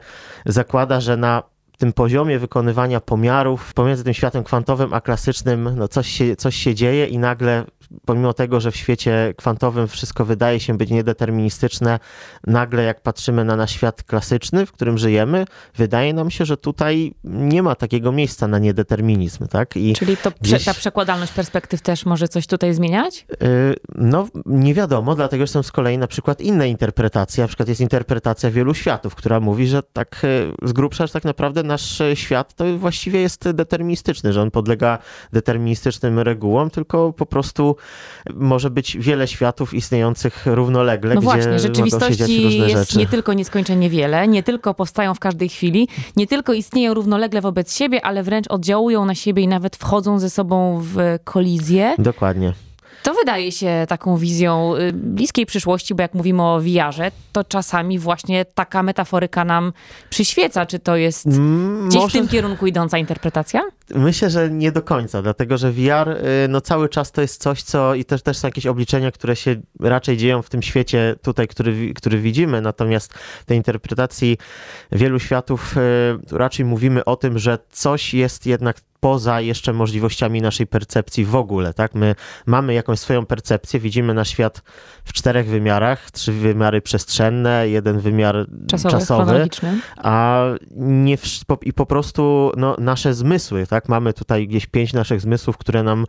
zakłada, 0.48 1.00
że 1.00 1.16
na 1.16 1.42
tym 1.78 1.92
poziomie 1.92 2.38
wykonywania 2.38 3.00
pomiarów 3.00 3.74
pomiędzy 3.74 4.04
tym 4.04 4.14
światem 4.14 4.44
kwantowym 4.44 4.94
a 4.94 5.00
klasycznym 5.00 5.70
no 5.76 5.88
coś, 5.88 6.08
się, 6.08 6.36
coś 6.36 6.56
się 6.56 6.74
dzieje 6.74 7.06
i 7.06 7.18
nagle 7.18 7.64
pomimo 8.06 8.32
tego, 8.32 8.60
że 8.60 8.70
w 8.70 8.76
świecie 8.76 9.34
kwantowym 9.36 9.88
wszystko 9.88 10.24
wydaje 10.24 10.60
się 10.60 10.76
być 10.76 10.90
niedeterministyczne, 10.90 11.98
nagle 12.46 12.82
jak 12.82 13.00
patrzymy 13.00 13.44
na 13.44 13.56
nasz 13.56 13.72
świat 13.72 14.02
klasyczny, 14.02 14.66
w 14.66 14.72
którym 14.72 14.98
żyjemy, 14.98 15.44
wydaje 15.74 16.14
nam 16.14 16.30
się, 16.30 16.44
że 16.44 16.56
tutaj 16.56 17.14
nie 17.24 17.62
ma 17.62 17.74
takiego 17.74 18.12
miejsca 18.12 18.48
na 18.48 18.58
niedeterminizm. 18.58 19.46
Tak? 19.46 19.76
I 19.76 19.92
Czyli 19.92 20.16
to 20.16 20.32
gdzieś... 20.40 20.64
ta 20.64 20.74
przekładalność 20.74 21.32
perspektyw 21.32 21.82
też 21.82 22.06
może 22.06 22.28
coś 22.28 22.46
tutaj 22.46 22.74
zmieniać? 22.74 23.26
Yy, 23.40 23.74
no 23.94 24.28
nie 24.46 24.74
wiadomo, 24.74 25.14
dlatego 25.14 25.46
że 25.46 25.52
są 25.52 25.62
z 25.62 25.72
kolei 25.72 25.98
na 25.98 26.06
przykład 26.06 26.40
inne 26.40 26.68
interpretacje. 26.68 27.44
Na 27.44 27.48
przykład 27.48 27.68
jest 27.68 27.80
interpretacja 27.80 28.50
wielu 28.50 28.74
światów, 28.74 29.14
która 29.14 29.40
mówi, 29.40 29.66
że 29.66 29.82
tak 29.82 30.24
y, 30.24 30.52
z 30.62 30.72
grubsza, 30.72 31.06
że 31.06 31.12
tak 31.12 31.24
naprawdę 31.24 31.62
nasz 31.62 32.02
świat 32.14 32.54
to 32.54 32.78
właściwie 32.78 33.20
jest 33.20 33.50
deterministyczny, 33.50 34.32
że 34.32 34.42
on 34.42 34.50
podlega 34.50 34.98
deterministycznym 35.32 36.18
regułom, 36.18 36.70
tylko 36.70 37.12
po 37.12 37.26
prostu 37.26 37.76
może 38.34 38.70
być 38.70 38.96
wiele 38.96 39.28
światów 39.28 39.74
istniejących 39.74 40.46
równolegle, 40.46 41.14
no 41.14 41.20
właśnie, 41.20 41.58
rzeczywistości 41.58 42.58
jest 42.58 42.74
rzeczy. 42.74 42.98
nie 42.98 43.06
tylko 43.06 43.32
nieskończenie 43.32 43.90
wiele, 43.90 44.28
nie 44.28 44.42
tylko 44.42 44.74
powstają 44.74 45.14
w 45.14 45.18
każdej 45.18 45.48
chwili, 45.48 45.88
nie 46.16 46.26
tylko 46.26 46.52
istnieją 46.52 46.94
równolegle 46.94 47.40
wobec 47.40 47.74
siebie, 47.76 48.04
ale 48.04 48.22
wręcz 48.22 48.46
oddziałują 48.48 49.04
na 49.04 49.14
siebie 49.14 49.42
i 49.42 49.48
nawet 49.48 49.76
wchodzą 49.76 50.18
ze 50.18 50.30
sobą 50.30 50.80
w 50.82 51.18
kolizję. 51.24 51.94
Dokładnie. 51.98 52.52
To 53.02 53.14
wydaje 53.14 53.52
się 53.52 53.84
taką 53.88 54.16
wizją 54.16 54.76
y, 54.76 54.92
bliskiej 54.92 55.46
przyszłości, 55.46 55.94
bo 55.94 56.02
jak 56.02 56.14
mówimy 56.14 56.42
o 56.42 56.60
VR-ze, 56.60 57.10
to 57.32 57.44
czasami 57.44 57.98
właśnie 57.98 58.44
taka 58.44 58.82
metaforyka 58.82 59.44
nam 59.44 59.72
przyświeca. 60.10 60.66
Czy 60.66 60.78
to 60.78 60.96
jest 60.96 61.28
gdzieś 61.86 62.00
Może... 62.00 62.08
w 62.08 62.12
tym 62.12 62.28
kierunku 62.28 62.66
idąca 62.66 62.98
interpretacja? 62.98 63.62
Myślę, 63.94 64.30
że 64.30 64.50
nie 64.50 64.72
do 64.72 64.82
końca, 64.82 65.22
dlatego 65.22 65.58
że 65.58 65.72
VR 65.72 66.08
y, 66.08 66.48
no 66.48 66.60
cały 66.60 66.88
czas 66.88 67.12
to 67.12 67.20
jest 67.20 67.42
coś, 67.42 67.62
co 67.62 67.94
i 67.94 68.04
też, 68.04 68.22
też 68.22 68.36
są 68.36 68.48
jakieś 68.48 68.66
obliczenia, 68.66 69.10
które 69.10 69.36
się 69.36 69.56
raczej 69.80 70.16
dzieją 70.16 70.42
w 70.42 70.50
tym 70.50 70.62
świecie 70.62 71.14
tutaj, 71.22 71.48
który, 71.48 71.94
który 71.94 72.18
widzimy, 72.18 72.60
natomiast 72.60 73.14
w 73.14 73.44
tej 73.44 73.56
interpretacji 73.56 74.38
wielu 74.92 75.18
światów 75.18 75.76
y, 75.76 76.38
raczej 76.38 76.64
mówimy 76.64 77.04
o 77.04 77.16
tym, 77.16 77.38
że 77.38 77.58
coś 77.70 78.14
jest 78.14 78.46
jednak 78.46 78.76
poza 79.00 79.40
jeszcze 79.40 79.72
możliwościami 79.72 80.42
naszej 80.42 80.66
percepcji 80.66 81.24
w 81.24 81.36
ogóle, 81.36 81.74
tak? 81.74 81.94
My 81.94 82.14
mamy 82.46 82.74
jakąś 82.74 82.98
swoją 82.98 83.26
percepcję, 83.26 83.80
widzimy 83.80 84.14
na 84.14 84.24
świat 84.24 84.62
w 85.04 85.12
czterech 85.12 85.46
wymiarach, 85.46 86.10
trzy 86.10 86.32
wymiary 86.32 86.80
przestrzenne, 86.80 87.68
jeden 87.68 88.00
wymiar 88.00 88.46
czasowy, 88.66 88.92
czasowy 88.92 89.48
a 89.96 90.44
nie 90.76 91.16
w, 91.16 91.26
i 91.62 91.72
po 91.72 91.86
prostu 91.86 92.52
no, 92.56 92.76
nasze 92.78 93.14
zmysły, 93.14 93.66
tak? 93.66 93.77
Tak? 93.78 93.88
Mamy 93.88 94.12
tutaj 94.12 94.48
gdzieś 94.48 94.66
pięć 94.66 94.92
naszych 94.92 95.20
zmysłów, 95.20 95.58
które 95.58 95.82
nam 95.82 96.06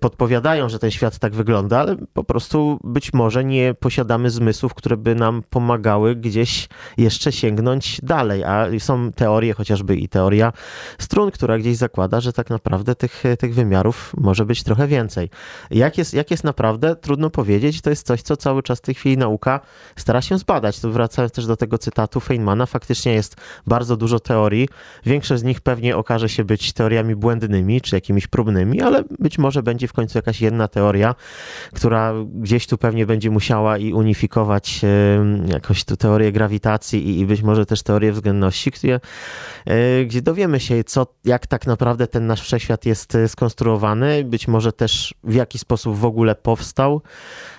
podpowiadają, 0.00 0.68
że 0.68 0.78
ten 0.78 0.90
świat 0.90 1.18
tak 1.18 1.34
wygląda, 1.34 1.80
ale 1.80 1.96
po 2.12 2.24
prostu 2.24 2.78
być 2.84 3.12
może 3.12 3.44
nie 3.44 3.74
posiadamy 3.74 4.30
zmysłów, 4.30 4.74
które 4.74 4.96
by 4.96 5.14
nam 5.14 5.42
pomagały 5.50 6.16
gdzieś 6.16 6.68
jeszcze 6.96 7.32
sięgnąć 7.32 8.00
dalej, 8.02 8.44
a 8.44 8.66
są 8.78 9.12
teorie, 9.12 9.54
chociażby 9.54 9.96
i 9.96 10.08
teoria 10.08 10.52
strun, 10.98 11.30
która 11.30 11.58
gdzieś 11.58 11.76
zakłada, 11.76 12.20
że 12.20 12.32
tak 12.32 12.50
naprawdę 12.50 12.94
tych, 12.94 13.22
tych 13.38 13.54
wymiarów 13.54 14.12
może 14.16 14.44
być 14.44 14.62
trochę 14.62 14.86
więcej. 14.86 15.30
Jak 15.70 15.98
jest, 15.98 16.14
jak 16.14 16.30
jest 16.30 16.44
naprawdę, 16.44 16.96
trudno 16.96 17.30
powiedzieć, 17.30 17.80
to 17.80 17.90
jest 17.90 18.06
coś, 18.06 18.22
co 18.22 18.36
cały 18.36 18.62
czas 18.62 18.78
w 18.78 18.82
tej 18.82 18.94
chwili 18.94 19.18
nauka 19.18 19.60
stara 19.96 20.22
się 20.22 20.38
zbadać. 20.38 20.80
To 20.80 20.90
wracając 20.90 21.32
też 21.32 21.46
do 21.46 21.56
tego 21.56 21.78
cytatu 21.78 22.20
Feynmana, 22.20 22.66
faktycznie 22.66 23.12
jest 23.12 23.36
bardzo 23.66 23.96
dużo 23.96 24.20
teorii. 24.20 24.68
Większość 25.06 25.40
z 25.40 25.44
nich 25.44 25.60
pewnie 25.60 25.96
okaże 25.96 26.28
się 26.28 26.44
być 26.44 26.72
teoriami 26.72 27.03
błędnymi, 27.16 27.80
czy 27.80 27.96
jakimiś 27.96 28.26
próbnymi, 28.26 28.82
ale 28.82 29.04
być 29.18 29.38
może 29.38 29.62
będzie 29.62 29.88
w 29.88 29.92
końcu 29.92 30.18
jakaś 30.18 30.40
jedna 30.40 30.68
teoria, 30.68 31.14
która 31.74 32.12
gdzieś 32.34 32.66
tu 32.66 32.78
pewnie 32.78 33.06
będzie 33.06 33.30
musiała 33.30 33.78
i 33.78 33.92
unifikować 33.92 34.80
jakoś 35.46 35.84
tu 35.84 35.96
teorię 35.96 36.32
grawitacji 36.32 37.08
i, 37.08 37.20
i 37.20 37.26
być 37.26 37.42
może 37.42 37.66
też 37.66 37.82
teorię 37.82 38.12
względności, 38.12 38.70
gdzie, 38.70 39.00
e, 39.66 40.04
gdzie 40.04 40.22
dowiemy 40.22 40.60
się, 40.60 40.84
co, 40.84 41.06
jak 41.24 41.46
tak 41.46 41.66
naprawdę 41.66 42.06
ten 42.06 42.26
nasz 42.26 42.42
wszechświat 42.42 42.86
jest 42.86 43.14
e, 43.14 43.28
skonstruowany, 43.28 44.24
być 44.24 44.48
może 44.48 44.72
też 44.72 45.14
w 45.24 45.34
jaki 45.34 45.58
sposób 45.58 45.96
w 45.96 46.04
ogóle 46.04 46.34
powstał, 46.34 47.02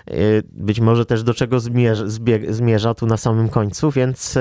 e, 0.07 0.13
być 0.51 0.79
może 0.79 1.05
też 1.05 1.23
do 1.23 1.33
czego 1.33 1.59
zmierza, 1.59 2.03
zmierza 2.49 2.93
tu 2.93 3.05
na 3.05 3.17
samym 3.17 3.49
końcu, 3.49 3.91
więc 3.91 4.37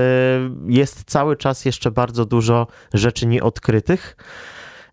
jest 0.66 1.04
cały 1.04 1.37
czas 1.37 1.64
jeszcze 1.64 1.90
bardzo 1.90 2.25
dużo 2.25 2.66
rzeczy 2.94 3.26
nieodkrytych. 3.26 4.16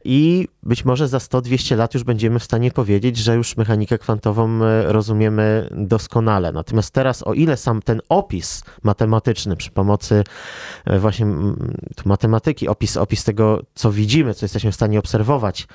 I 0.03 0.47
być 0.63 0.85
może 0.85 1.07
za 1.07 1.17
100-200 1.17 1.77
lat 1.77 1.93
już 1.93 2.03
będziemy 2.03 2.39
w 2.39 2.43
stanie 2.43 2.71
powiedzieć, 2.71 3.17
że 3.17 3.35
już 3.35 3.57
mechanikę 3.57 3.97
kwantową 3.97 4.63
e, 4.63 4.93
rozumiemy 4.93 5.69
doskonale. 5.71 6.51
Natomiast 6.51 6.93
teraz, 6.93 7.27
o 7.27 7.33
ile 7.33 7.57
sam 7.57 7.81
ten 7.81 8.01
opis 8.09 8.63
matematyczny 8.83 9.55
przy 9.55 9.71
pomocy 9.71 10.23
e, 10.85 10.99
właśnie 10.99 11.25
matematyki, 12.05 12.67
opis, 12.67 12.97
opis 12.97 13.23
tego, 13.23 13.61
co 13.75 13.91
widzimy, 13.91 14.33
co 14.33 14.45
jesteśmy 14.45 14.71
w 14.71 14.75
stanie 14.75 14.99
obserwować, 14.99 15.67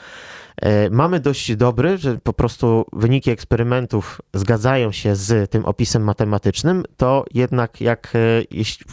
e, 0.56 0.90
mamy 0.90 1.21
dość 1.21 1.56
dobry, 1.56 1.99
że 1.99 2.18
po 2.18 2.33
prostu 2.33 2.85
wyniki 2.92 3.30
eksperymentów 3.30 4.21
zgadzają 4.35 4.92
się 4.92 5.16
z 5.16 5.50
tym 5.50 5.64
opisem 5.64 6.04
matematycznym, 6.04 6.85
to 6.97 7.25
jednak 7.35 7.80
jak 7.80 8.12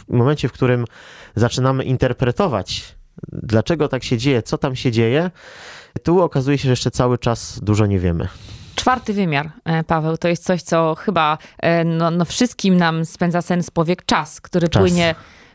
w 0.08 0.12
momencie, 0.12 0.48
w 0.48 0.52
którym 0.52 0.84
zaczynamy 1.36 1.84
interpretować 1.84 2.94
dlaczego 3.32 3.88
tak 3.88 4.04
się 4.04 4.18
dzieje, 4.18 4.42
co 4.42 4.58
tam 4.58 4.76
się 4.76 4.92
dzieje, 4.92 5.30
tu 6.02 6.22
okazuje 6.22 6.58
się, 6.58 6.62
że 6.62 6.70
jeszcze 6.70 6.90
cały 6.90 7.18
czas 7.18 7.60
dużo 7.62 7.86
nie 7.86 7.98
wiemy. 7.98 8.28
Czwarty 8.74 9.12
wymiar, 9.12 9.50
e, 9.64 9.84
Paweł, 9.84 10.16
to 10.16 10.28
jest 10.28 10.44
coś, 10.44 10.62
co 10.62 10.94
chyba 10.94 11.38
e, 11.58 11.84
no, 11.84 12.10
no 12.10 12.24
wszystkim 12.24 12.76
nam 12.76 13.04
spędza 13.04 13.42
sens 13.42 13.70
powiek 13.70 14.04
czas, 14.04 14.40
który 14.40 14.68
czas. 14.68 14.82
płynie 14.82 15.14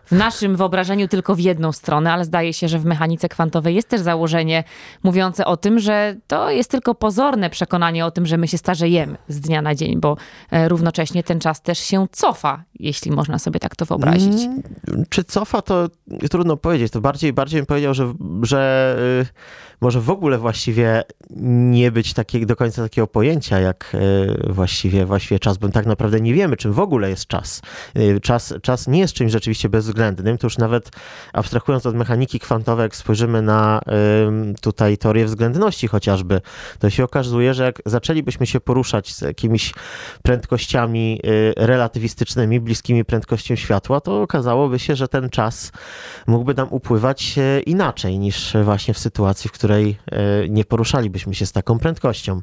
w 0.09 0.11
naszym 0.11 0.55
wyobrażeniu 0.55 1.07
tylko 1.07 1.35
w 1.35 1.39
jedną 1.39 1.71
stronę, 1.71 2.13
ale 2.13 2.25
zdaje 2.25 2.53
się, 2.53 2.67
że 2.67 2.79
w 2.79 2.85
mechanice 2.85 3.29
kwantowej 3.29 3.75
jest 3.75 3.89
też 3.89 4.01
założenie 4.01 4.63
mówiące 5.03 5.45
o 5.45 5.57
tym, 5.57 5.79
że 5.79 6.15
to 6.27 6.49
jest 6.49 6.71
tylko 6.71 6.95
pozorne 6.95 7.49
przekonanie 7.49 8.05
o 8.05 8.11
tym, 8.11 8.25
że 8.25 8.37
my 8.37 8.47
się 8.47 8.57
starzejemy 8.57 9.17
z 9.27 9.39
dnia 9.39 9.61
na 9.61 9.75
dzień, 9.75 9.99
bo 9.99 10.17
e, 10.51 10.69
równocześnie 10.69 11.23
ten 11.23 11.39
czas 11.39 11.61
też 11.61 11.79
się 11.79 12.07
cofa, 12.11 12.63
jeśli 12.79 13.11
można 13.11 13.39
sobie 13.39 13.59
tak 13.59 13.75
to 13.75 13.85
wyobrazić. 13.85 14.41
Mm, 14.43 14.63
czy 15.09 15.23
cofa, 15.23 15.61
to 15.61 15.89
trudno 16.29 16.57
powiedzieć. 16.57 16.91
To 16.91 17.01
bardziej, 17.01 17.33
bardziej 17.33 17.59
bym 17.59 17.65
powiedział, 17.65 17.93
że, 17.93 18.13
że 18.41 18.95
y, 19.21 19.25
może 19.81 20.01
w 20.01 20.09
ogóle 20.09 20.37
właściwie 20.37 21.03
nie 21.69 21.91
być 21.91 22.13
takiego, 22.13 22.45
do 22.45 22.55
końca 22.55 22.83
takiego 22.83 23.07
pojęcia, 23.07 23.59
jak 23.59 23.91
y, 23.93 24.53
właściwie, 24.53 25.05
właściwie 25.05 25.39
czas, 25.39 25.57
bo 25.57 25.69
tak 25.69 25.85
naprawdę 25.85 26.21
nie 26.21 26.33
wiemy, 26.33 26.57
czym 26.57 26.73
w 26.73 26.79
ogóle 26.79 27.09
jest 27.09 27.27
czas. 27.27 27.61
Y, 27.97 28.19
czas, 28.19 28.53
czas 28.61 28.87
nie 28.87 28.99
jest 28.99 29.13
czymś 29.13 29.31
rzeczywiście 29.31 29.69
bezwzględnym 29.69 29.99
względnym, 30.00 30.38
to 30.38 30.48
już 30.48 30.58
nawet 30.58 30.89
abstrahując 31.34 31.86
od 31.86 31.96
mechaniki 31.96 32.39
kwantowej, 32.39 32.84
jak 32.84 32.96
spojrzymy 32.96 33.41
na 33.41 33.82
tutaj 34.62 34.98
teorię 34.98 35.25
względności 35.25 35.88
chociażby, 35.88 36.41
to 36.79 36.89
się 36.89 37.03
okazuje, 37.03 37.53
że 37.53 37.63
jak 37.63 37.82
zaczęlibyśmy 37.86 38.48
się 38.48 38.60
poruszać 38.60 39.13
z 39.15 39.22
jakimiś 39.22 39.74
prędkościami 40.24 41.22
y, 41.25 41.53
relatywistycznymi, 41.58 42.60
bliskimi 42.60 43.06
prędkością 43.06 43.56
światła, 43.56 44.01
to 44.01 44.22
okazałoby 44.22 44.79
się, 44.79 44.96
że 44.96 45.08
ten 45.08 45.29
czas 45.29 45.72
mógłby 46.27 46.53
nam 46.53 46.68
upływać 46.72 47.36
e, 47.38 47.60
inaczej 47.60 48.20
niż 48.20 48.53
właśnie 48.63 48.94
w 48.94 49.00
sytuacji, 49.00 49.50
w 49.50 49.51
której 49.51 49.98
e, 50.12 50.50
nie 50.50 50.65
poruszalibyśmy 50.65 51.36
się 51.36 51.46
z 51.46 51.51
taką 51.51 51.79
prędkością. 51.79 52.41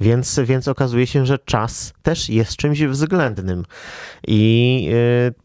Więc, 0.00 0.40
więc 0.44 0.68
okazuje 0.68 1.06
się, 1.06 1.26
że 1.26 1.38
czas 1.38 1.92
też 2.02 2.28
jest 2.28 2.56
czymś 2.56 2.82
względnym. 2.82 3.64
I 4.26 4.90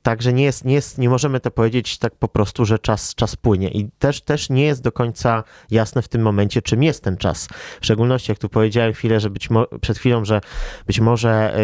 także 0.04 0.34
nie 0.34 0.44
jest, 0.44 0.66
nie 0.66 0.74
jest, 0.74 0.98
nie 0.98 1.10
możemy 1.10 1.40
to 1.50 1.54
powiedzieć 1.54 1.98
tak 1.98 2.16
po 2.16 2.28
prostu, 2.28 2.66
że 2.66 2.80
czas, 2.80 3.16
czas 3.16 3.36
płynie. 3.36 3.70
I 3.70 3.90
też, 4.00 4.22
też 4.22 4.50
nie 4.50 4.66
jest 4.66 4.82
do 4.82 4.92
końca 4.92 5.44
jasne 5.72 6.02
w 6.02 6.08
tym 6.08 6.22
momencie, 6.22 6.62
czym 6.62 6.84
jest 6.84 7.04
ten 7.04 7.18
czas. 7.18 7.48
W 7.82 7.86
szczególności, 7.86 8.32
jak 8.32 8.40
tu 8.40 8.50
powiedziałem 8.50 8.94
chwilę, 8.94 9.20
że 9.20 9.30
być 9.30 9.50
mo- 9.50 9.68
przed 9.82 9.98
chwilą, 9.98 10.26
że 10.26 10.42
być 10.88 11.00
może 11.00 11.60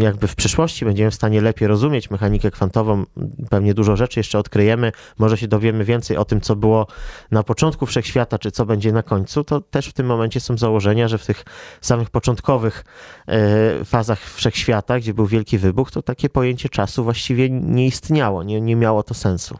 jakby 0.00 0.28
w 0.28 0.34
przyszłości 0.34 0.84
będziemy 0.84 1.10
w 1.10 1.14
stanie 1.14 1.40
lepiej 1.40 1.68
rozumieć 1.68 2.10
mechanikę 2.10 2.50
kwantową, 2.50 3.04
pewnie 3.50 3.74
dużo 3.74 3.96
rzeczy 3.96 4.20
jeszcze 4.20 4.38
odkryjemy, 4.38 4.92
może 5.18 5.38
się 5.38 5.48
dowiemy 5.48 5.84
więcej 5.84 6.16
o 6.16 6.24
tym, 6.24 6.40
co 6.40 6.56
było 6.56 6.86
na 7.30 7.42
początku 7.42 7.86
wszechświata, 7.86 8.38
czy 8.38 8.50
co 8.50 8.66
będzie 8.66 8.92
na 8.92 9.02
końcu, 9.02 9.44
to 9.44 9.60
też 9.60 9.86
w 9.86 9.92
tym 9.92 10.06
momencie 10.06 10.40
są 10.40 10.58
założenia, 10.58 11.08
że 11.08 11.18
w 11.18 11.26
tych 11.26 11.44
samych 11.80 12.10
początkowych 12.10 12.84
e, 13.28 13.84
fazach 13.84 14.20
wszechświata, 14.20 14.98
gdzie 14.98 15.14
był 15.14 15.26
wielki 15.26 15.58
wybuch, 15.58 15.90
to 15.90 16.02
takie 16.02 16.28
pojęcie 16.28 16.68
czasu 16.68 17.04
właściwie 17.04 17.50
nie 17.50 17.86
istniało, 17.86 18.42
nie, 18.42 18.60
nie 18.60 18.76
miało 18.76 18.95
to 19.02 19.14
sensu. 19.14 19.58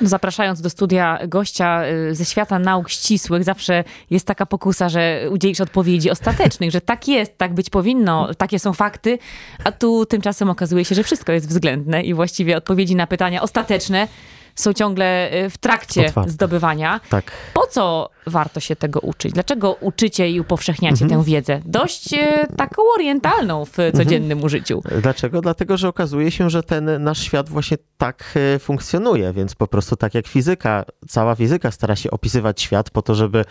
Zapraszając 0.00 0.60
do 0.60 0.70
studia 0.70 1.18
gościa 1.28 1.86
y, 1.86 2.14
ze 2.14 2.24
świata 2.24 2.58
nauk 2.58 2.90
ścisłych, 2.90 3.44
zawsze 3.44 3.84
jest 4.10 4.26
taka 4.26 4.46
pokusa, 4.46 4.88
że 4.88 5.20
udzielisz 5.30 5.60
odpowiedzi 5.60 6.10
ostatecznych, 6.10 6.70
że 6.70 6.80
tak 6.80 7.08
jest, 7.08 7.38
tak 7.38 7.54
być 7.54 7.70
powinno, 7.70 8.34
takie 8.34 8.58
są 8.58 8.72
fakty, 8.72 9.18
a 9.64 9.72
tu 9.72 10.06
tymczasem 10.06 10.50
okazuje 10.50 10.84
się, 10.84 10.94
że 10.94 11.02
wszystko 11.02 11.32
jest 11.32 11.48
względne 11.48 12.02
i 12.02 12.14
właściwie 12.14 12.56
odpowiedzi 12.56 12.96
na 12.96 13.06
pytania 13.06 13.42
ostateczne 13.42 14.08
są 14.56 14.72
ciągle 14.72 15.32
y, 15.44 15.50
w 15.50 15.58
trakcie 15.58 16.06
Otwarte. 16.06 16.30
zdobywania. 16.30 17.00
Tak. 17.10 17.32
Po 17.54 17.66
co 17.66 18.10
warto 18.26 18.60
się 18.60 18.76
tego 18.76 19.00
uczyć? 19.00 19.32
Dlaczego 19.32 19.76
uczycie 19.80 20.30
i 20.30 20.40
upowszechniacie 20.40 21.04
mhm. 21.04 21.20
tę 21.20 21.26
wiedzę? 21.26 21.60
Dość 21.64 22.12
y, 22.12 22.46
taką 22.56 22.82
orientalną 22.94 23.64
w 23.64 23.76
codziennym 23.94 24.32
mhm. 24.32 24.44
użyciu. 24.44 24.82
Dlaczego? 25.02 25.40
Dlatego, 25.40 25.76
że 25.76 25.88
okazuje 25.88 26.30
się, 26.30 26.50
że 26.50 26.62
ten 26.62 27.02
nasz 27.02 27.18
świat 27.18 27.48
właśnie 27.48 27.76
tak 27.98 28.34
y, 28.56 28.58
funkcjonuje, 28.58 29.32
więc 29.32 29.54
po 29.54 29.66
prostu 29.66 29.96
tak 29.96 30.14
jak 30.14 30.26
fizyka, 30.26 30.84
cała 31.08 31.34
fizyka 31.34 31.70
stara 31.70 31.96
się 31.96 32.10
opisywać 32.10 32.62
świat 32.62 32.90
po 32.90 33.02
to, 33.02 33.14
żeby 33.14 33.44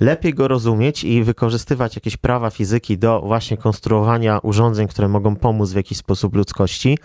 lepiej 0.00 0.34
go 0.34 0.48
rozumieć 0.48 1.04
i 1.04 1.22
wykorzystywać 1.22 1.94
jakieś 1.94 2.16
prawa 2.16 2.50
fizyki 2.50 2.98
do 2.98 3.20
właśnie 3.20 3.56
konstruowania 3.56 4.38
urządzeń, 4.38 4.88
które 4.88 5.08
mogą 5.08 5.36
pomóc 5.36 5.72
w 5.72 5.76
jakiś 5.76 5.98
sposób 5.98 6.36
ludzkości. 6.36 6.98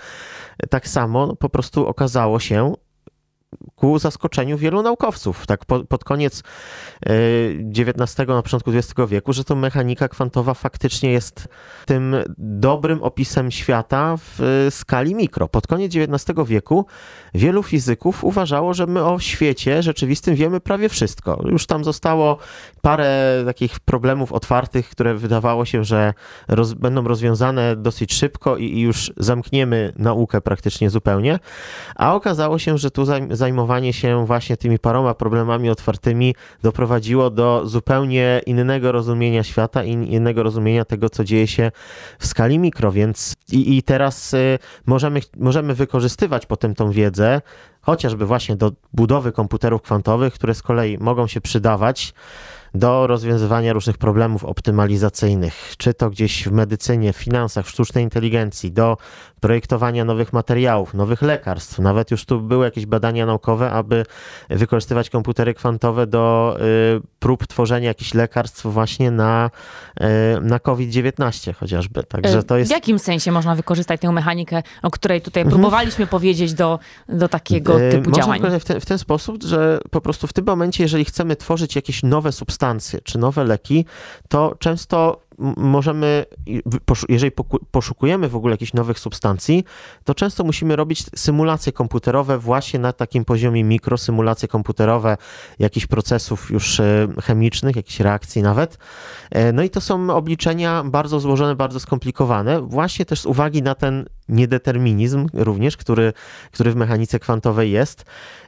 Tak 0.70 0.88
samo 0.88 1.36
po 1.36 1.50
prostu 1.50 1.88
okazało 1.88 2.40
się, 2.40 2.74
ku 3.76 4.00
zaskoczeniu 4.00 4.58
wielu 4.58 4.82
naukowców, 4.82 5.48
tak 5.48 5.66
po, 5.66 5.86
pod 5.86 6.04
koniec 6.04 6.44
XIX, 7.78 8.20
e, 8.20 8.26
na 8.26 8.42
początku 8.42 8.72
XX 8.72 8.94
wieku, 9.08 9.34
że 9.34 9.44
to 9.44 9.56
mechanika 9.56 10.08
kwantowa 10.08 10.54
faktycznie 10.54 11.12
jest 11.12 11.48
tym 11.86 12.16
dobrym 12.38 13.04
opisem 13.04 13.52
świata 13.52 14.18
w 14.18 14.42
e, 14.42 14.72
skali 14.72 15.16
mikro. 15.16 15.48
Pod 15.48 15.68
koniec 15.68 15.96
XIX 15.96 16.40
wieku 16.48 16.86
wielu 17.34 17.64
fizyków 17.64 18.24
uważało, 18.24 18.74
że 18.74 18.88
my 18.88 19.06
o 19.06 19.20
świecie 19.20 19.84
rzeczywistym 19.84 20.36
wiemy 20.36 20.60
prawie 20.60 20.90
wszystko. 20.90 21.44
Już 21.46 21.66
tam 21.66 21.84
zostało 21.84 22.38
parę 22.82 23.44
takich 23.46 23.80
problemów 23.80 24.32
otwartych, 24.32 24.90
które 24.90 25.16
wydawało 25.16 25.66
się, 25.66 25.84
że 25.84 26.14
roz, 26.48 26.74
będą 26.74 27.04
rozwiązane 27.04 27.76
dosyć 27.76 28.14
szybko 28.14 28.58
i, 28.58 28.64
i 28.64 28.82
już 28.82 29.14
zamkniemy 29.18 29.94
naukę 29.98 30.42
praktycznie 30.42 30.90
zupełnie, 30.90 31.40
a 31.96 32.16
okazało 32.16 32.60
się, 32.60 32.78
że 32.78 32.92
tu 32.92 33.06
zajmowanie 33.40 33.94
się 33.94 34.26
właśnie 34.26 34.58
tymi 34.58 34.80
paroma 34.80 35.14
problemami 35.14 35.70
otwartymi 35.70 36.36
doprowadziło 36.64 37.30
do 37.30 37.62
zupełnie 37.66 38.42
innego 38.46 38.92
rozumienia 38.92 39.44
świata 39.44 39.84
i 39.84 39.92
innego 39.92 40.44
rozumienia 40.44 40.86
tego, 40.86 41.10
co 41.10 41.24
dzieje 41.24 41.48
się 41.48 41.72
w 42.20 42.28
skali 42.28 42.60
mikro, 42.60 42.92
więc 42.92 43.36
i, 43.52 43.78
i 43.78 43.84
teraz 43.84 44.34
y, 44.34 44.60
możemy, 44.86 45.20
możemy 45.38 45.74
wykorzystywać 45.74 46.46
potem 46.46 46.76
tą 46.76 46.92
wiedzę, 46.92 47.42
chociażby 47.82 48.26
właśnie 48.26 48.56
do 48.56 48.72
budowy 48.94 49.32
komputerów 49.32 49.82
kwantowych, 49.82 50.34
które 50.34 50.56
z 50.56 50.62
kolei 50.62 50.98
mogą 50.98 51.28
się 51.28 51.42
przydawać 51.42 52.14
do 52.74 53.08
rozwiązywania 53.08 53.74
różnych 53.74 53.98
problemów 53.98 54.46
optymalizacyjnych, 54.46 55.74
czy 55.78 55.94
to 55.94 56.10
gdzieś 56.10 56.48
w 56.48 56.52
medycynie, 56.52 57.14
w 57.14 57.18
finansach, 57.18 57.66
w 57.66 57.70
sztucznej 57.70 58.04
inteligencji, 58.04 58.72
do 58.72 58.98
projektowania 59.40 60.06
nowych 60.06 60.34
materiałów, 60.34 60.94
nowych 60.94 61.22
lekarstw. 61.22 61.80
Nawet 61.80 62.12
już 62.12 62.26
tu 62.26 62.42
były 62.42 62.66
jakieś 62.66 62.86
badania 62.86 63.26
naukowe, 63.26 63.72
aby 63.72 64.06
wykorzystywać 64.50 65.10
komputery 65.10 65.54
kwantowe 65.54 66.08
do 66.08 66.58
y, 66.98 67.02
prób 67.20 67.48
tworzenia 67.48 67.88
jakichś 67.88 68.14
lekarstw 68.14 68.66
właśnie 68.66 69.12
na, 69.12 69.50
y, 70.02 70.06
na 70.42 70.60
COVID-19 70.60 71.54
chociażby. 71.54 72.04
Także 72.04 72.44
to 72.44 72.58
jest... 72.58 72.72
W 72.72 72.74
jakim 72.74 73.00
sensie 73.00 73.32
można 73.32 73.56
wykorzystać 73.56 74.02
tę 74.02 74.12
mechanikę, 74.12 74.64
o 74.84 74.92
której 74.92 75.22
tutaj 75.22 75.46
próbowaliśmy 75.46 76.08
powiedzieć 76.08 76.54
do, 76.54 76.80
do 77.10 77.30
takiego 77.30 77.80
Y, 77.82 77.92
typu 77.92 78.10
Można 78.10 78.24
działań? 78.24 78.60
w 78.60 78.66
ten, 78.66 78.80
w 78.80 78.86
ten 78.86 78.98
sposób, 78.98 79.44
że 79.44 79.80
po 79.92 80.02
prostu 80.02 80.28
w 80.28 80.34
tym 80.34 80.46
momencie, 80.46 80.84
jeżeli 80.84 81.06
chcemy 81.06 81.36
tworzyć 81.36 81.76
jakieś 81.76 82.04
nowe 82.04 82.32
substancje 82.32 83.00
czy 83.04 83.18
nowe 83.18 83.44
leki, 83.44 83.86
to 84.30 84.56
często 84.60 85.22
możemy, 85.58 86.26
jeżeli 87.10 87.32
poszukujemy 87.72 88.30
w 88.30 88.36
ogóle 88.36 88.54
jakichś 88.54 88.74
nowych 88.74 89.00
substancji, 89.00 89.64
to 90.04 90.16
często 90.16 90.44
musimy 90.44 90.76
robić 90.76 91.04
symulacje 91.16 91.72
komputerowe 91.72 92.38
właśnie 92.38 92.80
na 92.80 92.94
takim 92.94 93.26
poziomie 93.26 93.64
mikro, 93.64 93.98
symulacje 93.98 94.48
komputerowe 94.48 95.18
jakichś 95.60 95.86
procesów 95.86 96.52
już 96.52 96.80
e, 96.80 97.08
chemicznych, 97.24 97.76
jakichś 97.76 98.00
reakcji 98.00 98.42
nawet. 98.42 98.78
E, 99.32 99.54
No 99.54 99.64
i 99.64 99.70
to 99.70 99.82
są 99.82 100.10
obliczenia 100.10 100.84
bardzo 100.86 101.20
złożone, 101.20 101.56
bardzo 101.56 101.80
skomplikowane, 101.80 102.62
właśnie 102.62 103.06
też 103.06 103.22
z 103.22 103.26
uwagi 103.26 103.62
na 103.62 103.76
ten 103.76 104.06
niedeterminizm 104.30 105.28
również, 105.34 105.78
który, 105.78 106.14
który 106.52 106.72
w 106.72 106.76
mechanice 106.76 107.20
kwantowej 107.20 107.72
jest. 107.72 108.06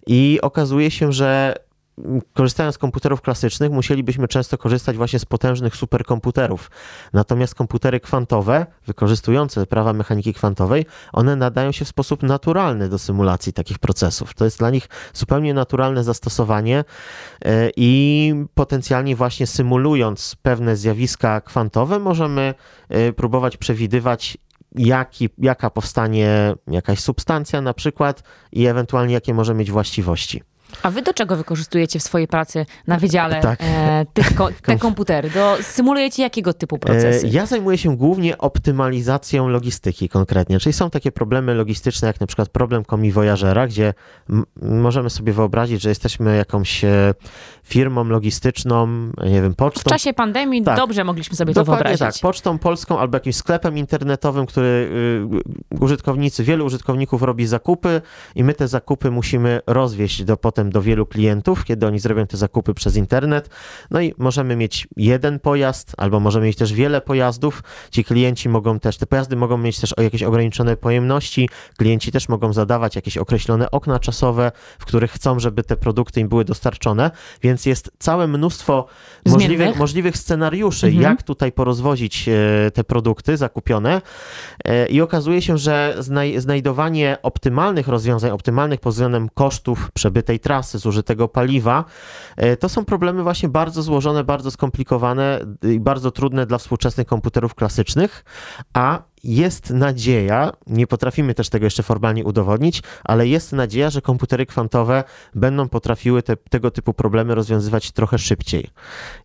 I 0.07 0.39
okazuje 0.41 0.91
się, 0.91 1.11
że 1.11 1.55
korzystając 2.33 2.75
z 2.75 2.77
komputerów 2.77 3.21
klasycznych, 3.21 3.71
musielibyśmy 3.71 4.27
często 4.27 4.57
korzystać 4.57 4.97
właśnie 4.97 5.19
z 5.19 5.25
potężnych 5.25 5.75
superkomputerów. 5.75 6.71
Natomiast 7.13 7.55
komputery 7.55 7.99
kwantowe, 7.99 8.65
wykorzystujące 8.87 9.65
prawa 9.65 9.93
mechaniki 9.93 10.33
kwantowej, 10.33 10.85
one 11.13 11.35
nadają 11.35 11.71
się 11.71 11.85
w 11.85 11.87
sposób 11.87 12.23
naturalny 12.23 12.89
do 12.89 12.99
symulacji 12.99 13.53
takich 13.53 13.79
procesów. 13.79 14.33
To 14.33 14.45
jest 14.45 14.59
dla 14.59 14.69
nich 14.69 14.89
zupełnie 15.13 15.53
naturalne 15.53 16.03
zastosowanie 16.03 16.83
e, 17.45 17.69
i 17.75 18.33
potencjalnie 18.53 19.15
właśnie 19.15 19.47
symulując 19.47 20.35
pewne 20.41 20.75
zjawiska 20.75 21.41
kwantowe, 21.41 21.99
możemy 21.99 22.53
e, 22.89 23.13
próbować 23.13 23.57
przewidywać 23.57 24.37
jaki, 24.75 25.29
jaka 25.37 25.69
powstanie 25.69 26.53
jakaś 26.67 26.99
substancja 26.99 27.61
na 27.61 27.73
przykład 27.73 28.23
i 28.51 28.65
ewentualnie 28.65 29.13
jakie 29.13 29.33
może 29.33 29.53
mieć 29.53 29.71
właściwości. 29.71 30.43
A 30.83 30.91
wy 30.91 31.01
do 31.01 31.13
czego 31.13 31.35
wykorzystujecie 31.35 31.99
w 31.99 32.03
swojej 32.03 32.27
pracy 32.27 32.65
na 32.87 32.97
wydziale 32.97 33.41
Tak. 33.41 33.59
e, 33.61 34.05
tych 34.13 34.35
ko- 34.35 34.49
te 34.61 34.77
komputery? 34.87 35.29
Do, 35.29 35.57
symulujecie 35.61 36.23
jakiego 36.23 36.53
typu 36.53 36.77
procesy? 36.77 37.27
E, 37.27 37.29
Ja 37.29 37.45
zajmuję 37.45 37.77
się 37.77 37.97
głównie 37.97 38.37
optymalizacją 38.37 39.47
logistyki 39.47 40.09
konkretnie, 40.09 40.59
czyli 40.59 40.73
są 40.73 40.89
takie 40.89 41.11
problemy 41.11 41.53
logistyczne, 41.55 42.07
jak 42.07 42.21
na 42.21 42.27
przykład 42.27 42.49
problem 42.49 42.85
komi 42.85 43.11
Voyagera, 43.11 43.67
gdzie 43.67 43.93
możemy 44.61 45.09
sobie 45.09 45.33
wyobrazić, 45.33 45.81
że 45.81 45.89
jesteśmy 45.89 46.37
jakąś 46.37 46.83
e, 46.83 47.13
firmą 47.63 48.03
logistyczną, 48.03 48.87
nie 49.25 49.41
wiem, 49.41 49.53
W 49.53 49.55
pocztą. 49.55 49.89
czasie 49.89 50.13
pandemii 50.13 50.63
Tak. 50.63 50.77
dobrze 50.77 51.03
mogliśmy 51.03 51.35
sobie 51.35 51.53
to 51.53 51.61
Dokładnie 51.61 51.83
wyobrazić. 51.89 52.15
tak, 52.21 52.21
pocztą 52.29 52.57
polską 52.59 52.99
albo 52.99 53.15
jakimś 53.15 53.35
sklepem 53.35 53.77
internetowym, 53.77 54.45
który 54.45 54.89
y, 55.73 55.79
użytkownicy, 55.79 56.43
wielu 56.43 56.65
użytkowników 56.65 57.21
robi 57.21 57.45
zakupy 57.47 58.01
i 58.35 58.43
my 58.43 58.53
te 58.53 58.67
zakupy 58.67 59.11
musimy 59.11 59.59
rozwieźć 59.67 60.23
do, 60.23 60.37
potem 60.37 60.60
do 60.69 60.81
wielu 60.81 61.05
klientów, 61.05 61.65
kiedy 61.65 61.87
oni 61.87 61.99
zrobią 61.99 62.27
te 62.27 62.37
zakupy 62.37 62.73
przez 62.73 62.95
internet. 62.95 63.49
No 63.91 64.01
i 64.01 64.13
możemy 64.17 64.55
mieć 64.55 64.87
jeden 64.97 65.39
pojazd, 65.39 65.93
albo 65.97 66.19
możemy 66.19 66.45
mieć 66.45 66.57
też 66.57 66.73
wiele 66.73 67.01
pojazdów. 67.01 67.63
Ci 67.91 68.03
klienci 68.03 68.49
mogą 68.49 68.79
też, 68.79 68.97
te 68.97 69.05
pojazdy 69.05 69.35
mogą 69.35 69.57
mieć 69.57 69.79
też 69.79 69.93
o 69.93 70.01
jakieś 70.01 70.23
ograniczone 70.23 70.77
pojemności. 70.77 71.49
Klienci 71.77 72.11
też 72.11 72.29
mogą 72.29 72.53
zadawać 72.53 72.95
jakieś 72.95 73.17
określone 73.17 73.71
okna 73.71 73.99
czasowe, 73.99 74.51
w 74.79 74.85
których 74.85 75.11
chcą, 75.11 75.39
żeby 75.39 75.63
te 75.63 75.75
produkty 75.75 76.19
im 76.19 76.29
były 76.29 76.45
dostarczone, 76.45 77.11
więc 77.41 77.65
jest 77.65 77.91
całe 77.99 78.27
mnóstwo 78.27 78.85
możliwych, 79.25 79.77
możliwych 79.77 80.17
scenariuszy, 80.17 80.87
Mhm. 80.87 81.03
jak 81.03 81.23
tutaj 81.23 81.51
porozwozić 81.51 82.29
e, 82.29 82.71
te 82.71 82.83
produkty 82.83 83.37
zakupione. 83.37 84.01
E, 84.65 84.87
I 84.87 85.01
okazuje 85.01 85.41
się, 85.41 85.57
że 85.57 85.95
znaj 85.99 86.39
znajdowanie 86.39 87.17
optymalnych 87.23 87.87
rozwiązań, 87.87 88.31
optymalnych 88.31 88.79
pod 88.79 88.93
względem 88.93 89.29
kosztów 89.29 89.91
przebytej 89.93 90.39
trasy, 90.51 90.77
zużytego 90.77 91.27
paliwa, 91.27 91.85
e, 92.37 92.57
to 92.57 92.69
są 92.69 92.85
problemy 92.85 93.23
właśnie 93.23 93.49
bardzo 93.49 93.81
złożone, 93.81 94.23
bardzo 94.23 94.51
skomplikowane 94.51 95.39
i 95.63 95.79
bardzo 95.79 96.11
trudne 96.11 96.45
dla 96.45 96.57
współczesnych 96.57 97.07
komputerów 97.07 97.55
klasycznych, 97.55 98.25
a 98.73 99.01
jest 99.23 99.69
nadzieja, 99.69 100.51
nie 100.67 100.87
potrafimy 100.87 101.33
też 101.33 101.49
tego 101.49 101.65
jeszcze 101.65 101.83
formalnie 101.83 102.25
udowodnić, 102.25 102.83
ale 103.03 103.27
jest 103.27 103.53
nadzieja, 103.53 103.89
że 103.89 104.01
komputery 104.01 104.45
kwantowe 104.45 105.03
będą 105.35 105.69
potrafiły 105.69 106.23
te, 106.23 106.37
tego 106.37 106.71
typu 106.71 106.93
problemy 106.93 107.35
rozwiązywać 107.35 107.91
trochę 107.91 108.17
szybciej, 108.17 108.69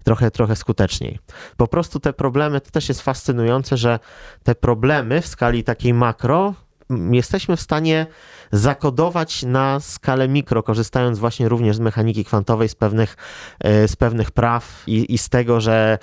trochę, 0.05 0.31
trochę 0.31 0.57
skuteczniej. 0.57 1.19
Po 1.57 1.67
prostu 1.69 2.01
te 2.01 2.13
problemy, 2.13 2.61
to 2.61 2.71
też 2.71 2.89
jest 2.89 3.03
fascynujące, 3.03 3.77
że 3.77 3.99
te 4.43 4.55
problemy 4.55 5.21
w 5.21 5.27
skali 5.27 5.65
takiej 5.65 5.95
makro 5.95 6.55
jesteśmy 6.91 7.57
w 7.57 7.61
stanie 7.61 8.07
zakodować 8.53 9.43
na 9.43 9.81
skalę 9.81 10.29
mikro, 10.29 10.63
korzystając 10.63 11.19
właśnie 11.19 11.49
również 11.49 11.77
z 11.77 11.81
mechaniki 11.81 12.25
kwantowej, 12.25 12.69
z 12.69 12.75
pewnych, 12.75 13.17
e, 13.61 13.89
z 13.89 13.97
pewnych 13.97 14.31
praw 14.31 14.83
i, 14.87 15.15
i 15.15 15.19
z 15.19 15.29
tego, 15.29 15.61
że 15.61 15.99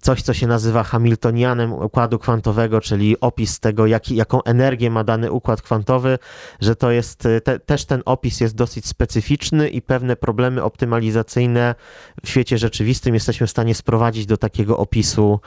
coś, 0.00 0.22
co 0.22 0.34
się 0.34 0.46
nazywa 0.46 0.82
Hamiltonianem 0.82 1.72
układu 1.72 2.18
kwantowego, 2.18 2.80
czyli 2.80 3.20
opis 3.20 3.60
tego, 3.60 3.84
jaką 4.10 4.42
energię 4.42 4.90
ma 4.90 5.04
dany 5.04 5.32
układ 5.32 5.62
kwantowy, 5.62 6.18
że 6.60 6.76
to 6.76 6.90
jest, 6.90 7.26
e, 7.26 7.40
te, 7.40 7.58
też 7.58 7.84
ten 7.84 8.02
opis 8.04 8.40
jest 8.40 8.54
dosyć 8.54 8.86
specyficzny 8.86 9.68
i 9.68 9.82
pewne 9.82 10.16
problemy 10.16 10.62
optymalizacyjne 10.62 11.74
w 12.24 12.28
świecie 12.28 12.58
rzeczywistym 12.58 13.14
jesteśmy 13.14 13.46
w 13.46 13.50
stanie 13.50 13.74
sprowadzić 13.74 14.26
do 14.26 14.36
takiego 14.36 14.78
opisu, 14.78 15.40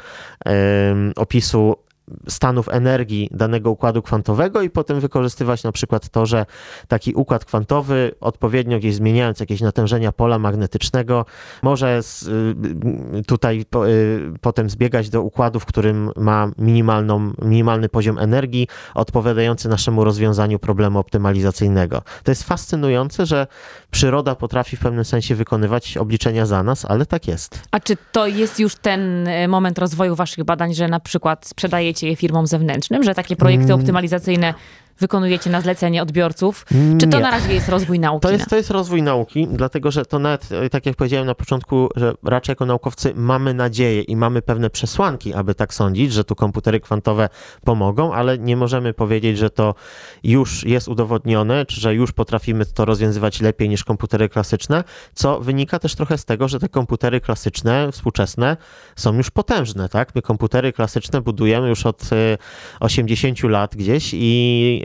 em, 0.45 1.13
opisu 1.15 1.85
stanów 2.30 2.70
energii 2.70 3.30
danego 3.32 3.72
układu 3.72 4.02
kwantowego 4.02 4.62
i 4.62 4.70
potem 4.70 5.00
wykorzystywać 5.00 5.63
na 5.63 5.72
przykład 5.72 6.10
to, 6.10 6.26
że 6.26 6.46
taki 6.88 7.13
układ 7.13 7.46
kwantowy, 7.46 8.12
odpowiednio 8.22 8.80
gdzieś 8.80 8.96
zmieniając 8.96 9.39
jakieś 9.39 9.62
natężenia 9.62 10.12
pola 10.12 10.39
magnetycznego, 10.39 11.26
może 11.63 12.04
z, 12.04 12.24
y, 12.24 13.24
tutaj 13.28 13.65
po, 13.70 13.89
y, 13.89 14.34
potem 14.41 14.70
zbiegać 14.70 15.10
do 15.10 15.22
układu, 15.22 15.60
w 15.60 15.65
którym 15.65 16.12
ma 16.15 16.52
minimalną, 16.58 17.34
minimalny 17.41 17.89
poziom 17.89 18.18
energii 18.18 18.68
odpowiadający 18.94 19.70
naszemu 19.70 20.04
rozwiązaniu 20.04 20.60
problemu 20.60 21.00
optymalizacyjnego. 21.00 22.02
To 22.24 22.32
jest 22.32 22.44
fascynujące, 22.44 23.26
że 23.26 23.48
przyroda 23.91 24.36
potrafi 24.36 24.78
w 24.78 24.80
pewnym 24.80 25.06
sensie 25.06 25.36
wykonywać 25.36 25.98
obliczenia 25.98 26.46
za 26.46 26.63
nas, 26.63 26.86
ale 26.86 27.06
tak 27.06 27.28
jest. 27.28 27.60
A 27.72 27.80
czy 27.80 27.98
to 28.12 28.28
jest 28.28 28.60
już 28.60 28.76
ten 28.76 29.28
e, 29.28 29.48
moment 29.48 29.80
rozwoju 29.80 30.15
waszych 30.15 30.44
badań, 30.44 30.74
że 30.74 30.88
na 30.88 31.00
przykład 31.00 31.54
sprzedajecie 31.96 32.08
je 32.08 32.16
firmom 32.16 32.48
zewnętrznym, 32.48 33.04
że 33.04 33.16
takie 33.16 33.36
projekty 33.36 33.66
Mm. 33.66 33.80
optymalizacyjne 33.80 34.54
wykonujecie 35.00 35.50
na 35.50 35.62
zlecenie 35.62 36.02
odbiorców? 36.02 36.66
Czy 37.00 37.08
to 37.08 37.18
Nie. 37.18 37.24
na 37.24 37.32
razie 37.32 37.54
jest 37.54 37.70
rozwój 37.70 38.00
nauki? 38.00 38.22
To 38.22 38.32
jest, 38.32 38.50
to 38.50 38.56
jest 38.56 38.70
rozwój 38.72 39.04
nauki, 39.04 39.48
dlatego 39.52 39.92
że 39.92 40.06
to 40.06 40.20
nawet, 40.20 40.52
e, 40.52 40.70
tak 40.70 40.86
jak 40.86 40.96
powiedziałem 40.96 41.28
na 41.28 41.36
początku, 41.36 41.90
że 41.96 42.14
raczej 42.24 42.52
jako 42.52 42.66
naukowcy 42.66 43.14
mamy 43.16 43.54
nadzieję 43.54 44.02
i 44.02 44.16
mamy 44.16 44.42
pewne 44.42 44.70
przesłanki, 44.70 45.34
aby 45.34 45.56
tak 45.56 45.74
sądzić, 45.74 46.14
że 46.14 46.24
tu 46.24 46.36
komputery 46.36 46.80
kwantowe 46.80 47.30
pomogą, 47.64 48.14
ale 48.14 48.38
nie 48.38 48.58
możemy 48.58 48.94
powiedzieć, 48.94 49.38
że 49.38 49.50
to 49.50 49.76
już 50.24 50.64
jest 50.64 50.88
udowodnione, 50.88 51.66
czy 51.66 51.82
że 51.82 51.96
już 51.96 52.12
potrafimy 52.12 52.66
to 52.66 52.86
rozwiązywać 52.86 53.42
lepiej 53.42 53.70
niż 53.70 53.84
komputery 53.84 54.30
klasyczne, 54.30 54.84
co 55.14 55.40
wynika 55.40 55.80
też 55.80 55.96
trochę 55.96 56.18
z 56.18 56.26
tego, 56.26 56.48
że 56.48 56.60
te 56.60 56.70
komputery 56.70 57.22
klasyczne, 57.22 57.92
współczesne 57.92 58.58
są 58.96 59.14
już 59.14 59.32
potężne, 59.32 59.90
tak? 59.90 60.16
My 60.16 60.22
komputery 60.22 60.74
klasyczne 60.74 61.22
budujemy 61.22 61.70
już 61.70 61.86
od 61.86 62.04
e, 62.14 62.38
80 62.80 63.44
lat 63.44 63.76
gdzieś 63.76 64.12
i 64.14 64.82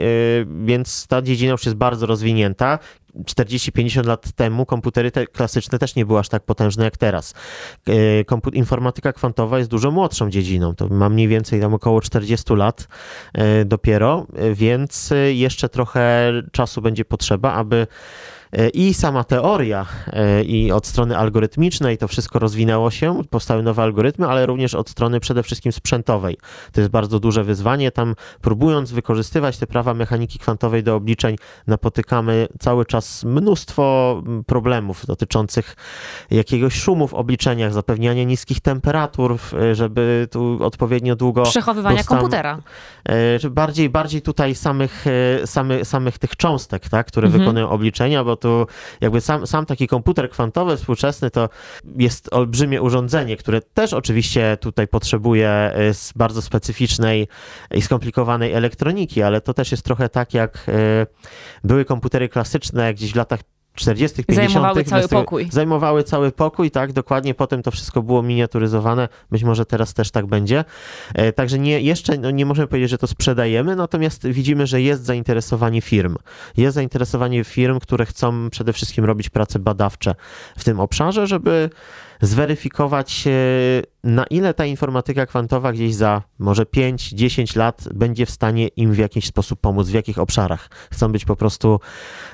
więc 0.65 1.07
ta 1.07 1.21
dziedzina 1.21 1.51
już 1.51 1.65
jest 1.65 1.77
bardzo 1.77 2.05
rozwinięta. 2.05 2.79
40-50 3.25 4.05
lat 4.05 4.31
temu 4.31 4.65
komputery 4.65 5.11
te 5.11 5.27
klasyczne 5.27 5.79
też 5.79 5.95
nie 5.95 6.05
były 6.05 6.19
aż 6.19 6.29
tak 6.29 6.43
potężne 6.43 6.83
jak 6.83 6.97
teraz. 6.97 7.33
E, 7.87 7.93
kompu- 8.23 8.53
informatyka 8.55 9.13
kwantowa 9.13 9.57
jest 9.57 9.69
dużo 9.69 9.91
młodszą 9.91 10.29
dziedziną. 10.29 10.75
To 10.75 10.87
ma 10.87 11.09
mniej 11.09 11.27
więcej 11.27 11.61
tam 11.61 11.73
około 11.73 12.01
40 12.01 12.53
lat 12.53 12.87
e, 13.33 13.65
dopiero, 13.65 14.27
więc 14.53 15.13
jeszcze 15.33 15.69
trochę 15.69 16.33
czasu 16.51 16.81
będzie 16.81 17.05
potrzeba, 17.05 17.53
aby 17.53 17.87
I 18.73 18.93
sama 18.93 19.23
teoria 19.23 19.85
e, 20.07 20.43
i 20.43 20.71
od 20.71 20.87
strony 20.87 21.17
algorytmicznej 21.17 21.97
to 21.97 22.07
wszystko 22.07 22.39
rozwinęło 22.39 22.91
się, 22.91 23.21
powstały 23.29 23.63
nowe 23.63 23.83
algorytmy, 23.83 24.27
ale 24.27 24.45
również 24.45 24.75
od 24.75 24.89
strony 24.89 25.19
przede 25.19 25.43
wszystkim 25.43 25.71
sprzętowej. 25.71 26.37
To 26.71 26.81
jest 26.81 26.91
bardzo 26.91 27.19
duże 27.19 27.43
wyzwanie. 27.43 27.91
Tam 27.91 28.15
próbując 28.41 28.91
wykorzystywać 28.91 29.57
te 29.57 29.67
prawa 29.67 29.93
mechaniki 29.93 30.39
kwantowej 30.39 30.83
do 30.83 30.95
obliczeń, 30.95 31.35
napotykamy 31.67 32.47
cały 32.59 32.85
czas 32.85 33.23
mnóstwo 33.23 34.23
problemów 34.47 35.05
dotyczących 35.05 35.75
jakiegoś 36.31 36.73
szumu 36.73 37.07
w 37.07 37.13
obliczeniach, 37.13 37.73
zapewniania 37.73 38.23
niskich 38.23 38.59
temperatur, 38.59 39.37
żeby 39.73 40.27
tu 40.31 40.57
odpowiednio 40.61 41.15
długo. 41.15 41.43
Przechowywania 41.43 42.03
komputera. 42.03 42.59
Bardziej, 43.51 43.89
bardziej 43.89 44.21
tutaj 44.21 44.55
samych, 44.55 45.05
samych, 45.45 45.87
samych 45.87 46.17
tych 46.17 46.35
cząstek, 46.35 46.89
tak, 46.89 47.07
które 47.07 47.27
mhm. 47.27 47.43
wykonują 47.43 47.69
obliczenia, 47.69 48.23
bo 48.23 48.40
tu 48.41 48.67
jakby 49.01 49.21
sam, 49.21 49.47
sam 49.47 49.65
taki 49.65 49.87
komputer 49.87 50.29
kwantowy 50.29 50.77
współczesny 50.77 51.31
to 51.31 51.49
jest 51.95 52.33
olbrzymie 52.33 52.81
urządzenie, 52.81 53.37
które 53.37 53.61
też 53.61 53.93
oczywiście 53.93 54.57
tutaj 54.59 54.87
potrzebuje 54.87 55.73
y, 55.91 55.93
bardzo 56.15 56.41
specyficznej 56.41 57.27
i 57.71 57.81
skomplikowanej 57.81 58.53
elektroniki, 58.53 59.21
ale 59.21 59.41
to 59.41 59.53
też 59.53 59.71
jest 59.71 59.83
trochę 59.83 60.09
tak 60.09 60.33
jak 60.33 60.69
y, 60.69 61.07
były 61.63 61.85
komputery 61.85 62.29
klasyczne 62.29 62.93
gdzieś 62.93 63.13
w 63.13 63.15
latach 63.15 63.39
40., 63.75 64.23
50. 64.23 64.51
Zajmowały 64.51 64.83
cały 64.83 65.07
pokój. 65.07 65.47
Zajmowały 65.51 66.03
cały 66.03 66.31
pokój, 66.31 66.71
tak, 66.71 66.93
dokładnie. 66.93 67.33
Potem 67.33 67.63
to 67.63 67.71
wszystko 67.71 68.01
było 68.01 68.23
miniaturyzowane. 68.23 69.09
Być 69.31 69.43
może 69.43 69.65
teraz 69.65 69.93
też 69.93 70.11
tak 70.11 70.25
będzie. 70.25 70.65
E, 71.13 71.33
także 71.33 71.59
nie, 71.59 71.81
jeszcze 71.81 72.17
no, 72.17 72.31
nie 72.31 72.45
możemy 72.45 72.67
powiedzieć, 72.67 72.89
że 72.89 72.97
to 72.97 73.07
sprzedajemy, 73.07 73.75
natomiast 73.75 74.27
widzimy, 74.27 74.67
że 74.67 74.81
jest 74.81 75.03
zainteresowanie 75.03 75.81
firm. 75.81 76.15
Jest 76.57 76.75
zainteresowanie 76.75 77.43
firm, 77.43 77.79
które 77.79 78.05
chcą 78.05 78.49
przede 78.49 78.73
wszystkim 78.73 79.05
robić 79.05 79.29
prace 79.29 79.59
badawcze 79.59 80.15
w 80.57 80.63
tym 80.63 80.79
obszarze, 80.79 81.27
żeby 81.27 81.69
zweryfikować, 82.21 83.27
na 84.03 84.23
ile 84.23 84.53
ta 84.53 84.65
informatyka 84.65 85.25
kwantowa 85.25 85.73
gdzieś 85.73 85.95
za 85.95 86.21
może 86.39 86.63
5-10 86.63 87.57
lat 87.57 87.83
będzie 87.93 88.25
w 88.25 88.31
stanie 88.31 88.67
im 88.67 88.93
w 88.93 88.97
jakiś 88.97 89.25
sposób 89.25 89.59
pomóc, 89.59 89.87
w 89.87 89.93
jakich 89.93 90.19
obszarach. 90.19 90.69
Chcą 90.91 91.11
być 91.11 91.25
po 91.25 91.35
prostu 91.35 91.79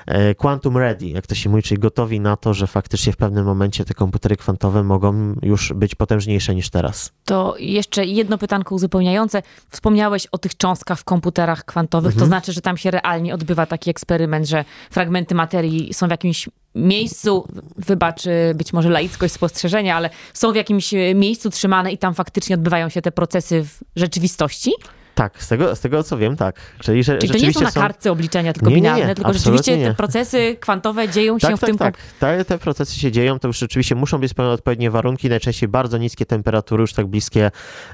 e, 0.06 0.34
quantum 0.34 0.76
ready, 0.76 1.06
jak 1.06 1.26
to 1.26 1.34
się 1.34 1.50
mówi, 1.50 1.62
czyli 1.62 1.80
gotowi 1.80 2.20
na 2.20 2.36
to, 2.36 2.54
że 2.54 2.66
faktycznie 2.66 3.12
w 3.12 3.16
pewnym 3.16 3.44
momencie 3.44 3.84
te 3.84 3.94
komputery 3.94 4.36
kwantowe 4.36 4.82
mogą 4.82 5.34
już 5.42 5.72
być 5.72 5.94
potężniejsze 5.94 6.54
niż 6.54 6.70
teraz. 6.70 7.12
To 7.24 7.54
jeszcze 7.58 8.04
jedno 8.04 8.38
pytanko 8.38 8.74
uzupełniające. 8.74 9.42
Wspomniałeś 9.68 10.26
o 10.26 10.38
tych 10.38 10.56
cząstkach 10.56 10.98
w 10.98 11.04
komputerach 11.04 11.64
kwantowych, 11.64 12.12
mhm. 12.12 12.20
to 12.20 12.26
znaczy, 12.26 12.52
że 12.52 12.60
tam 12.60 12.76
się 12.76 12.90
realnie 12.90 13.34
odbywa 13.34 13.66
taki 13.66 13.90
eksperyment, 13.90 14.46
że 14.46 14.64
fragmenty 14.90 15.34
materii 15.34 15.94
są 15.94 16.06
w 16.06 16.10
jakimś 16.10 16.48
miejscu, 16.74 17.48
wybacz 17.76 18.22
być 18.54 18.72
może 18.72 18.90
laickość 18.90 19.34
spostrzeżenia, 19.34 19.96
ale 19.96 20.10
są 20.34 20.52
w 20.52 20.56
jakimś 20.56 20.94
e, 20.94 21.14
miejscu 21.14 21.50
trzymane 21.58 21.92
i 21.92 21.98
tam 21.98 22.14
faktycznie 22.14 22.54
odbywają 22.54 22.88
się 22.88 23.02
te 23.02 23.12
procesy 23.12 23.64
w 23.64 23.80
rzeczywistości? 23.96 24.72
Tak, 25.14 25.42
z 25.42 25.48
tego, 25.48 25.76
z 25.76 25.80
tego 25.80 26.02
co 26.02 26.18
wiem, 26.18 26.36
tak. 26.36 26.60
Czyli, 26.80 27.04
że, 27.04 27.18
Czyli 27.18 27.32
to 27.32 27.38
nie 27.38 27.52
są 27.52 27.60
na 27.60 27.72
kartce 27.72 28.12
obliczenia 28.12 28.52
tylko 28.52 28.70
nie, 28.70 28.76
binarne, 28.76 29.00
nie, 29.00 29.06
nie, 29.06 29.14
tylko 29.14 29.32
rzeczywiście 29.32 29.78
nie. 29.78 29.86
te 29.86 29.94
procesy 29.94 30.56
kwantowe 30.60 31.08
dzieją 31.08 31.38
się 31.38 31.46
tak, 31.46 31.56
w 31.56 31.60
tak, 31.60 31.68
tym... 31.68 31.78
Tak, 31.78 31.96
tak. 32.18 32.44
Te, 32.44 32.58
procesy 32.58 32.94
się 32.94 33.12
dzieją, 33.12 33.38
to 33.38 33.48
już 33.48 33.58
rzeczywiście 33.58 33.94
muszą 33.94 34.18
być 34.18 34.30
spełnione 34.30 34.54
odpowiednie 34.54 34.90
warunki, 34.90 35.28
najczęściej 35.28 35.68
bardzo 35.68 35.98
niskie 35.98 36.26
temperatury, 36.26 36.80
już 36.80 36.92
tak 36.92 37.06
bliskie 37.06 37.50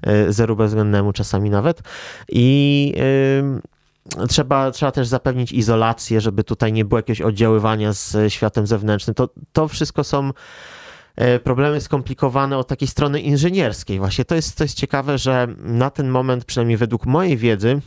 y, 0.07 0.33
zeru 0.33 0.57
bezwzględnemu 0.57 1.13
czasami 1.13 1.51
nawet. 1.51 1.83
I... 2.29 2.95
Y, 2.99 3.75
trzeba, 4.29 4.71
trzeba 4.71 4.93
też 4.93 5.09
zapewnić 5.09 5.53
izolację, 5.53 6.21
żeby 6.21 6.45
tutaj 6.45 6.73
nie 6.73 6.85
było 6.85 6.99
jakiegoś 6.99 7.21
oddziaływania 7.21 7.93
z 7.93 8.33
światem 8.33 8.67
zewnętrznym. 8.67 9.15
To, 9.15 9.29
to 9.53 9.69
wszystko 9.69 10.05
są 10.05 10.31
problemy 11.45 11.81
skomplikowane 11.81 12.59
od 12.59 12.69
takiej 12.69 12.89
strony 12.89 13.21
inżynierskiej. 13.21 13.99
Właśnie 13.99 14.25
to 14.25 14.35
jest, 14.35 14.61
jest 14.61 14.77
ciekawe, 14.77 15.19
że 15.19 15.49
na 15.59 15.91
ten 15.91 16.09
moment, 16.09 16.45
przynajmniej 16.45 16.77
według 16.77 17.07
mojej 17.07 17.37
wiedzy, 17.37 17.81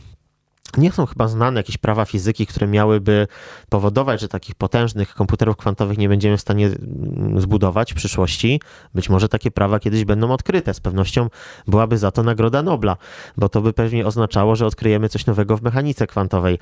nie 0.76 0.92
są 0.92 1.06
chyba 1.06 1.28
znane 1.28 1.60
jakieś 1.60 1.78
prawa 1.78 2.04
fizyki, 2.04 2.46
które 2.46 2.66
miałyby 2.66 3.26
powodować, 3.68 4.20
że 4.20 4.28
takich 4.28 4.54
potężnych 4.54 5.14
komputerów 5.14 5.56
kwantowych 5.56 5.98
nie 5.98 6.08
będziemy 6.08 6.36
w 6.36 6.40
stanie 6.40 6.66
mm, 6.66 7.40
zbudować 7.40 7.92
w 7.92 7.96
przyszłości. 7.96 8.60
Być 8.94 9.08
może 9.08 9.28
takie 9.28 9.50
prawa 9.50 9.80
kiedyś 9.80 10.04
będą 10.04 10.30
odkryte. 10.30 10.74
Z 10.74 10.80
pewnością 10.80 11.28
byłaby 11.66 11.98
za 11.98 12.10
to 12.10 12.22
Nagroda 12.22 12.62
Nobla, 12.62 12.96
bo 13.36 13.48
to 13.48 13.60
by 13.60 13.72
pewnie 13.72 14.06
oznaczało, 14.06 14.56
że 14.56 14.66
odkryjemy 14.66 15.08
coś 15.08 15.26
nowego 15.26 15.56
w 15.56 15.62
mechanice 15.62 16.06
kwantowej 16.06 16.58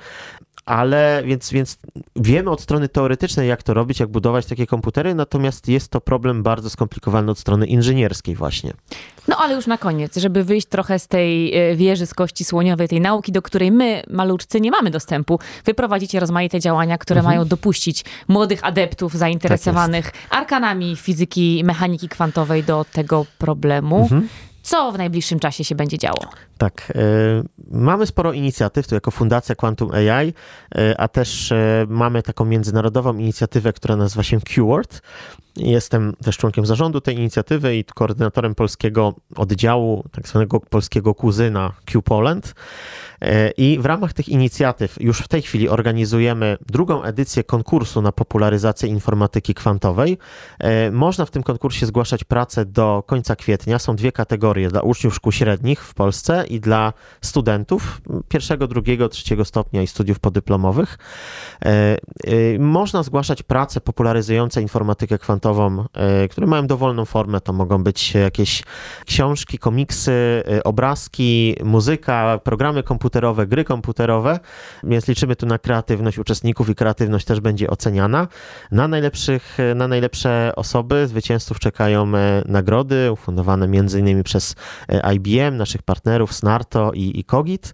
ale 0.67 1.23
więc, 1.25 1.51
więc 1.51 1.77
wiemy 2.15 2.49
od 2.49 2.61
strony 2.61 2.89
teoretycznej, 2.89 3.49
jak 3.49 3.63
to 3.63 3.73
robić, 3.73 3.99
jak 3.99 4.09
budować 4.09 4.45
takie 4.45 4.67
komputery, 4.67 5.15
natomiast 5.15 5.67
jest 5.67 5.91
to 5.91 6.01
problem 6.01 6.43
bardzo 6.43 6.69
skomplikowany 6.69 7.31
od 7.31 7.39
strony 7.39 7.67
inżynierskiej 7.67 8.35
właśnie. 8.35 8.73
No 9.27 9.37
ale 9.37 9.55
już 9.55 9.67
na 9.67 9.77
koniec, 9.77 10.17
żeby 10.17 10.43
wyjść 10.43 10.67
trochę 10.67 10.99
z 10.99 11.07
tej 11.07 11.55
e, 11.55 11.75
wieży 11.75 12.05
z 12.05 12.13
kości 12.13 12.45
słoniowej, 12.45 12.87
tej 12.87 13.01
nauki, 13.01 13.31
do 13.31 13.41
której 13.41 13.71
my, 13.71 14.03
maluczcy, 14.09 14.61
nie 14.61 14.71
mamy 14.71 14.91
dostępu, 14.91 15.39
wy 15.65 15.73
prowadzicie 15.73 16.19
rozmaite 16.19 16.59
działania, 16.59 16.97
które 16.97 17.19
mhm. 17.19 17.35
mają 17.35 17.47
dopuścić 17.47 18.05
młodych 18.27 18.65
adeptów 18.65 19.13
zainteresowanych 19.13 20.11
tak 20.11 20.21
arkanami 20.29 20.95
fizyki, 20.95 21.61
mechaniki 21.65 22.09
kwantowej 22.09 22.63
do 22.63 22.85
tego 22.91 23.25
problemu. 23.37 24.01
Mhm. 24.01 24.27
Co 24.67 24.91
w 24.91 24.97
najbliższym 24.97 25.39
czasie 25.39 25.63
się 25.63 25.75
będzie 25.75 25.97
działo? 25.97 26.25
Tak. 26.57 26.93
Y, 26.95 27.47
mamy 27.71 28.07
sporo 28.07 28.33
inicjatyw, 28.33 28.87
tu 28.87 28.95
jako 28.95 29.11
Fundacja 29.11 29.55
Quantum 29.55 29.91
AI, 29.91 30.27
y, 30.27 30.97
a 30.97 31.07
też 31.07 31.51
y, 31.51 31.55
mamy 31.89 32.23
taką 32.23 32.45
międzynarodową 32.45 33.17
inicjatywę, 33.17 33.73
która 33.73 33.95
nazywa 33.95 34.23
się 34.23 34.39
QWORD. 34.41 35.01
Jestem 35.55 36.13
też 36.23 36.37
członkiem 36.37 36.65
zarządu 36.65 37.01
tej 37.01 37.15
inicjatywy 37.15 37.77
i 37.77 37.83
koordynatorem 37.83 38.55
polskiego 38.55 39.13
oddziału, 39.35 40.03
tak 40.11 40.27
zwanego 40.27 40.59
polskiego 40.59 41.15
kuzyna 41.15 41.71
Q 41.85 42.01
Poland. 42.01 42.53
E, 43.21 43.51
I 43.51 43.79
w 43.79 43.85
ramach 43.85 44.13
tych 44.13 44.29
inicjatyw 44.29 45.01
już 45.01 45.19
w 45.19 45.27
tej 45.27 45.41
chwili 45.41 45.69
organizujemy 45.69 46.57
drugą 46.67 47.03
edycję 47.03 47.43
konkursu 47.43 48.01
na 48.01 48.11
popularyzację 48.11 48.89
informatyki 48.89 49.53
kwantowej. 49.53 50.17
E, 50.59 50.91
można 50.91 51.25
w 51.25 51.31
tym 51.31 51.43
konkursie 51.43 51.85
zgłaszać 51.85 52.23
pracę 52.23 52.65
do 52.65 53.03
końca 53.07 53.35
kwietnia. 53.35 53.79
Są 53.79 53.95
dwie 53.95 54.11
kategorie 54.11 54.69
dla 54.69 54.81
uczniów 54.81 55.15
szkół 55.15 55.31
średnich 55.31 55.83
w 55.83 55.93
Polsce 55.93 56.45
i 56.49 56.59
dla 56.59 56.93
studentów 57.21 58.01
pierwszego, 58.29 58.67
drugiego, 58.67 59.09
trzeciego 59.09 59.45
stopnia 59.45 59.81
i 59.81 59.87
studiów 59.87 60.19
podyplomowych. 60.19 60.97
E, 61.65 61.97
można 62.59 63.03
zgłaszać 63.03 63.43
prace 63.43 63.81
popularyzujące 63.81 64.61
informatykę 64.61 65.17
kwantową, 65.17 65.85
które 66.29 66.47
mają 66.47 66.67
dowolną 66.67 67.05
formę. 67.05 67.41
To 67.41 67.53
mogą 67.53 67.83
być 67.83 68.13
jakieś 68.13 68.63
książki, 69.05 69.57
komiksy, 69.57 70.43
obrazki, 70.63 71.55
muzyka, 71.63 72.39
programy 72.43 72.83
komputerowe 72.83 73.06
komputerowe, 73.07 73.47
gry 73.47 73.63
komputerowe, 73.63 74.39
więc 74.83 75.07
liczymy 75.07 75.35
tu 75.35 75.45
na 75.45 75.57
kreatywność 75.57 76.19
uczestników 76.19 76.69
i 76.69 76.75
kreatywność 76.75 77.25
też 77.25 77.39
będzie 77.39 77.69
oceniana. 77.69 78.27
Na, 78.71 78.87
najlepszych, 78.87 79.57
na 79.75 79.87
najlepsze 79.87 80.51
osoby, 80.55 81.07
zwycięzców 81.07 81.59
czekają 81.59 82.15
e, 82.15 82.43
nagrody 82.45 83.11
ufundowane 83.11 83.65
m.in. 83.65 84.23
przez 84.23 84.55
e, 84.89 85.13
IBM, 85.13 85.57
naszych 85.57 85.83
partnerów 85.83 86.33
Snarto 86.33 86.91
i, 86.93 87.19
i 87.19 87.23
Kogit. 87.23 87.73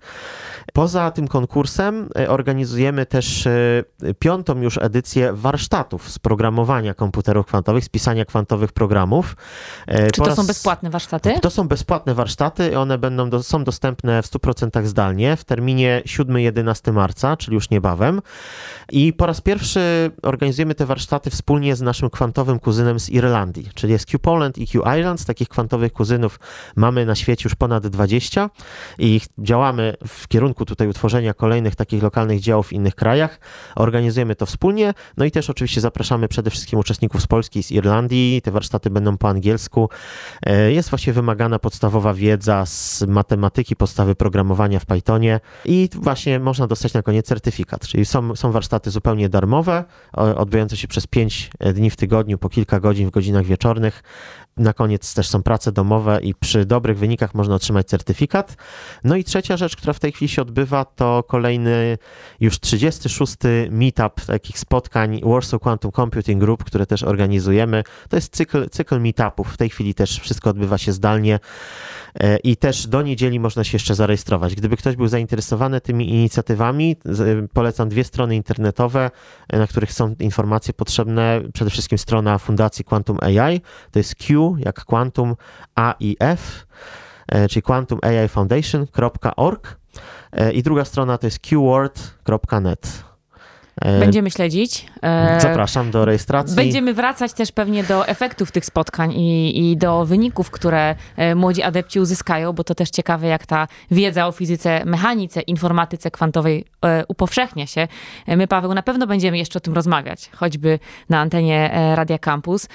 Poza 0.73 1.11
tym 1.11 1.27
konkursem 1.27 2.09
e, 2.17 2.29
organizujemy 2.29 3.05
też 3.05 3.47
piątą 4.19 4.61
już 4.61 4.77
edycję 4.77 5.33
warsztatów 5.33 6.11
z 6.11 6.19
programowania 6.19 6.93
komputerów 6.93 7.45
kwantowych, 7.45 7.83
z 7.83 7.89
pisania 7.89 8.25
kwantowych 8.25 8.71
programów. 8.71 9.35
Czy 9.87 10.21
to 10.21 10.25
raz... 10.25 10.35
są 10.35 10.47
bezpłatne 10.47 10.89
warsztaty? 10.89 11.33
To 11.41 11.49
są 11.49 11.67
bezpłatne 11.67 12.13
warsztaty, 12.13 12.79
one 12.79 12.97
będą 12.97 13.29
do, 13.29 13.43
są 13.43 13.63
dostępne 13.63 14.21
w 14.21 14.25
100% 14.25 14.85
zdalnie 14.85 15.22
w 15.37 15.43
terminie 15.43 16.01
7-11 16.05 16.93
marca, 16.93 17.37
czyli 17.37 17.55
już 17.55 17.69
niebawem. 17.69 18.21
I 18.91 19.13
po 19.13 19.25
raz 19.25 19.41
pierwszy 19.41 20.11
organizujemy 20.23 20.75
te 20.75 20.85
warsztaty 20.85 21.29
wspólnie 21.29 21.75
z 21.75 21.81
naszym 21.81 22.09
kwantowym 22.09 22.59
kuzynem 22.59 22.99
z 22.99 23.09
Irlandii, 23.09 23.69
czyli 23.75 23.93
jest 23.93 24.05
Q 24.05 24.19
Poland 24.19 24.57
i 24.57 24.67
Q 24.67 24.83
Islands. 24.99 25.25
Takich 25.25 25.49
kwantowych 25.49 25.93
kuzynów 25.93 26.39
mamy 26.75 27.05
na 27.05 27.15
świecie 27.15 27.43
już 27.43 27.55
ponad 27.55 27.87
20 27.87 28.49
i 28.99 29.21
działamy 29.37 29.93
w 30.07 30.27
kierunku 30.27 30.65
tutaj 30.65 30.87
utworzenia 30.87 31.33
kolejnych 31.33 31.75
takich 31.75 32.03
lokalnych 32.03 32.39
działów 32.39 32.67
w 32.67 32.73
innych 32.73 32.95
krajach. 32.95 33.39
Organizujemy 33.75 34.35
to 34.35 34.45
wspólnie, 34.45 34.93
no 35.17 35.25
i 35.25 35.31
też 35.31 35.49
oczywiście 35.49 35.81
zapraszamy 35.81 36.27
przede 36.27 36.49
wszystkim 36.49 36.79
uczestników 36.79 37.21
z 37.21 37.27
Polski 37.27 37.59
i 37.59 37.63
z 37.63 37.71
Irlandii. 37.71 38.41
Te 38.41 38.51
warsztaty 38.51 38.89
będą 38.89 39.17
po 39.17 39.29
angielsku. 39.29 39.89
E, 40.45 40.71
jest 40.71 40.89
właśnie 40.89 41.13
wymagana 41.13 41.59
podstawowa 41.59 42.13
wiedza 42.13 42.65
z 42.65 43.03
matematyki, 43.07 43.75
podstawy 43.75 44.15
programowania 44.15 44.79
w 44.79 44.85
Python 44.85 45.12
I 45.65 45.89
właśnie 45.93 46.39
można 46.39 46.67
dostać 46.67 46.93
na 46.93 47.01
koniec 47.01 47.25
certyfikat, 47.25 47.87
czyli 47.87 48.05
są, 48.05 48.35
są 48.35 48.51
warsztaty 48.51 48.91
zupełnie 48.91 49.29
darmowe, 49.29 49.83
odbywające 50.13 50.77
się 50.77 50.87
przez 50.87 51.07
5 51.07 51.51
dni 51.73 51.89
w 51.89 51.95
tygodniu, 51.95 52.37
po 52.37 52.49
kilka 52.49 52.79
godzin 52.79 53.07
w 53.07 53.11
godzinach 53.11 53.45
wieczornych. 53.45 54.03
Na 54.57 54.73
koniec 54.73 55.13
też 55.13 55.29
są 55.29 55.43
prace 55.43 55.71
domowe 55.71 56.19
i 56.21 56.35
przy 56.35 56.65
dobrych 56.65 56.97
wynikach 56.97 57.33
można 57.33 57.55
otrzymać 57.55 57.87
certyfikat. 57.87 58.55
No 59.03 59.15
i 59.15 59.23
trzecia 59.23 59.57
rzecz, 59.57 59.75
która 59.75 59.93
w 59.93 59.99
tej 59.99 60.11
chwili 60.11 60.29
się 60.29 60.41
odbywa, 60.41 60.85
to 60.85 61.23
kolejny 61.27 61.97
już 62.39 62.59
36 62.59 63.35
meetup 63.71 64.21
takich 64.25 64.59
spotkań 64.59 65.21
Warsaw 65.23 65.61
Quantum 65.61 65.91
Computing 65.91 66.39
Group, 66.41 66.63
które 66.63 66.85
też 66.85 67.03
organizujemy. 67.03 67.83
To 68.09 68.17
jest 68.17 68.35
cykl, 68.35 68.69
cykl 68.69 68.99
meetupów. 68.99 69.53
W 69.53 69.57
tej 69.57 69.69
chwili 69.69 69.93
też 69.93 70.19
wszystko 70.19 70.49
odbywa 70.49 70.77
się 70.77 70.91
zdalnie 70.91 71.39
e, 72.19 72.37
i 72.37 72.57
też 72.57 72.87
do 72.87 73.01
niedzieli 73.01 73.39
można 73.39 73.63
się 73.63 73.75
jeszcze 73.75 73.95
zarejestrować. 73.95 74.55
Gdyby 74.55 74.77
ktoś 74.77 74.95
był 74.95 75.07
zainteresowany 75.07 75.81
tymi 75.81 76.09
inicjatywami, 76.09 76.95
polecam 77.53 77.89
dwie 77.89 78.03
strony 78.03 78.35
internetowe, 78.35 79.11
e, 79.49 79.59
na 79.59 79.67
których 79.67 79.93
są 79.93 80.15
informacje 80.19 80.73
potrzebne. 80.73 81.41
Przede 81.53 81.71
wszystkim 81.71 81.97
strona 81.97 82.37
Fundacji 82.37 82.85
Quantum 82.85 83.17
AI, 83.21 83.61
to 83.91 83.99
jest 83.99 84.15
Q 84.15 84.42
jak 84.57 84.85
Quantum 84.85 85.35
AIF, 85.75 86.65
e, 87.27 87.47
czyli 87.47 87.63
quantumaifoundation.org 87.63 89.77
i 90.53 90.63
druga 90.63 90.85
strona 90.85 91.17
to 91.17 91.27
jest 91.27 91.39
qword.net. 91.39 93.03
E, 93.81 93.99
Będziemy 93.99 94.31
śledzić. 94.31 94.85
E, 95.03 95.39
Zapraszam 95.41 95.91
do 95.91 96.05
rejestracji. 96.05 96.55
Będziemy 96.55 96.93
wracać 96.93 97.33
też 97.33 97.51
pewnie 97.51 97.83
do 97.83 98.07
efektów 98.07 98.51
tych 98.51 98.65
spotkań 98.65 99.11
i, 99.11 99.71
i 99.71 99.77
do 99.77 100.05
wyników, 100.05 100.51
które 100.51 100.95
e, 101.17 101.35
młodzi 101.35 101.63
adepci 101.63 101.99
uzyskają, 101.99 102.53
bo 102.53 102.63
to 102.63 102.75
też 102.75 102.89
ciekawe, 102.89 103.27
jak 103.27 103.45
ta 103.45 103.67
wiedza 103.91 104.27
o 104.27 104.31
fizyce, 104.31 104.85
mechanice, 104.85 105.41
informatyce 105.41 106.11
kwantowej 106.11 106.65
upowszechnia 107.07 107.67
się. 107.67 107.87
My, 108.27 108.47
Paweł, 108.47 108.73
na 108.73 108.83
pewno 108.83 109.07
będziemy 109.07 109.37
jeszcze 109.37 109.57
o 109.57 109.61
tym 109.61 109.73
rozmawiać, 109.73 110.29
choćby 110.35 110.79
na 111.09 111.19
antenie 111.19 111.71
Radia 111.95 112.17
Campus. 112.17 112.67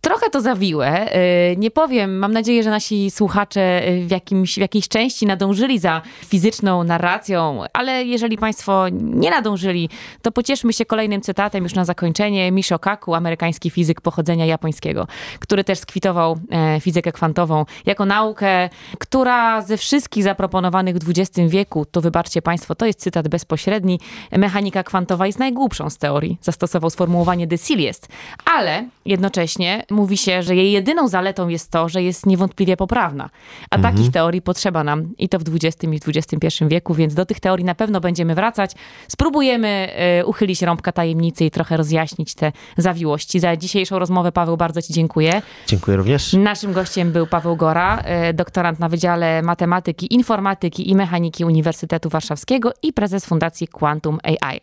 Trochę 0.00 0.30
to 0.30 0.40
zawiłe. 0.40 1.08
Nie 1.56 1.70
powiem, 1.70 2.18
mam 2.18 2.32
nadzieję, 2.32 2.62
że 2.62 2.70
nasi 2.70 3.10
słuchacze 3.10 3.82
w, 4.06 4.10
jakimś, 4.10 4.54
w 4.54 4.60
jakiejś 4.60 4.88
części 4.88 5.26
nadążyli 5.26 5.78
za 5.78 6.02
fizyczną 6.26 6.84
narracją, 6.84 7.62
ale 7.72 8.04
jeżeli 8.04 8.38
Państwo 8.38 8.86
nie 8.92 9.30
nadążyli, 9.30 9.88
to 10.22 10.32
pocieszmy 10.32 10.72
się 10.72 10.84
kolejnym 10.84 11.20
cytatem 11.20 11.64
już 11.64 11.74
na 11.74 11.84
zakończenie. 11.84 12.52
Michio 12.52 12.78
Kaku, 12.78 13.14
amerykański 13.14 13.70
fizyk 13.70 14.00
pochodzenia 14.00 14.46
japońskiego, 14.46 15.06
który 15.38 15.64
też 15.64 15.78
skwitował 15.78 16.38
e, 16.50 16.80
fizykę 16.80 17.12
kwantową 17.12 17.64
jako 17.86 18.06
naukę, 18.06 18.68
która 18.98 19.62
ze 19.62 19.76
wszystkich 19.76 20.24
zaproponowanych 20.24 20.96
w 20.96 21.10
XX 21.10 21.48
wieku, 21.48 21.84
to 21.84 22.00
wybaczcie 22.00 22.42
Państwo, 22.42 22.74
to 22.74 22.86
jest 22.86 23.00
cytat 23.00 23.28
bezpośredni, 23.28 24.00
mechanika 24.32 24.82
kwantowa 24.82 25.26
jest 25.26 25.38
najgłupszą 25.38 25.90
z 25.90 25.98
teorii. 25.98 26.38
Zastosował 26.42 26.90
sformułowanie 26.90 27.46
de 27.46 27.58
Siliest, 27.58 28.08
ale 28.44 28.88
jednocześnie 29.04 29.84
mówi 29.90 30.16
się, 30.16 30.42
że 30.42 30.56
jej 30.56 30.72
jedyną 30.72 31.08
zaletą 31.08 31.48
jest 31.48 31.70
to, 31.70 31.88
że 31.88 32.02
jest 32.02 32.26
niewątpliwie 32.26 32.76
poprawna. 32.76 33.30
A 33.70 33.76
mhm. 33.76 33.94
takich 33.94 34.12
teorii 34.12 34.42
potrzeba 34.42 34.84
nam 34.84 35.16
i 35.18 35.28
to 35.28 35.38
w 35.38 35.42
XX 35.54 35.84
i 35.84 36.00
w 36.00 36.08
XXI 36.08 36.64
wieku, 36.68 36.94
więc 36.94 37.14
do 37.14 37.26
tych 37.26 37.40
teorii 37.40 37.64
na 37.64 37.74
pewno 37.74 38.00
będziemy 38.00 38.34
wracać. 38.34 38.72
Spróbujemy 39.08 39.87
uchylić 40.24 40.62
rąbka 40.62 40.92
tajemnicy 40.92 41.44
i 41.44 41.50
trochę 41.50 41.76
rozjaśnić 41.76 42.34
te 42.34 42.52
zawiłości. 42.76 43.40
Za 43.40 43.56
dzisiejszą 43.56 43.98
rozmowę, 43.98 44.32
Paweł, 44.32 44.56
bardzo 44.56 44.82
Ci 44.82 44.92
dziękuję. 44.92 45.42
Dziękuję 45.66 45.96
również. 45.96 46.32
Naszym 46.32 46.72
gościem 46.72 47.12
był 47.12 47.26
Paweł 47.26 47.56
Gora, 47.56 48.02
y, 48.30 48.34
doktorant 48.34 48.78
na 48.78 48.88
Wydziale 48.88 49.42
Matematyki, 49.42 50.14
Informatyki 50.14 50.90
i 50.90 50.94
Mechaniki 50.94 51.44
Uniwersytetu 51.44 52.08
Warszawskiego 52.08 52.72
i 52.82 52.92
prezes 52.92 53.26
Fundacji 53.26 53.68
Quantum 53.68 54.18
AI. 54.22 54.60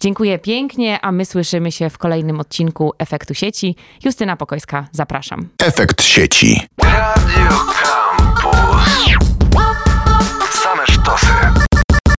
Dziękuję 0.00 0.38
pięknie, 0.38 1.00
a 1.00 1.12
my 1.12 1.24
słyszymy 1.24 1.72
się 1.72 1.90
w 1.90 1.98
kolejnym 1.98 2.40
odcinku 2.40 2.92
Efektu 2.98 3.34
Sieci. 3.34 3.76
Justyna 4.04 4.36
Pokojska, 4.36 4.86
zapraszam. 4.92 5.48
Efekt 5.58 6.02
Sieci. 6.02 6.60
Radio 6.82 7.48
Campus. 7.82 9.31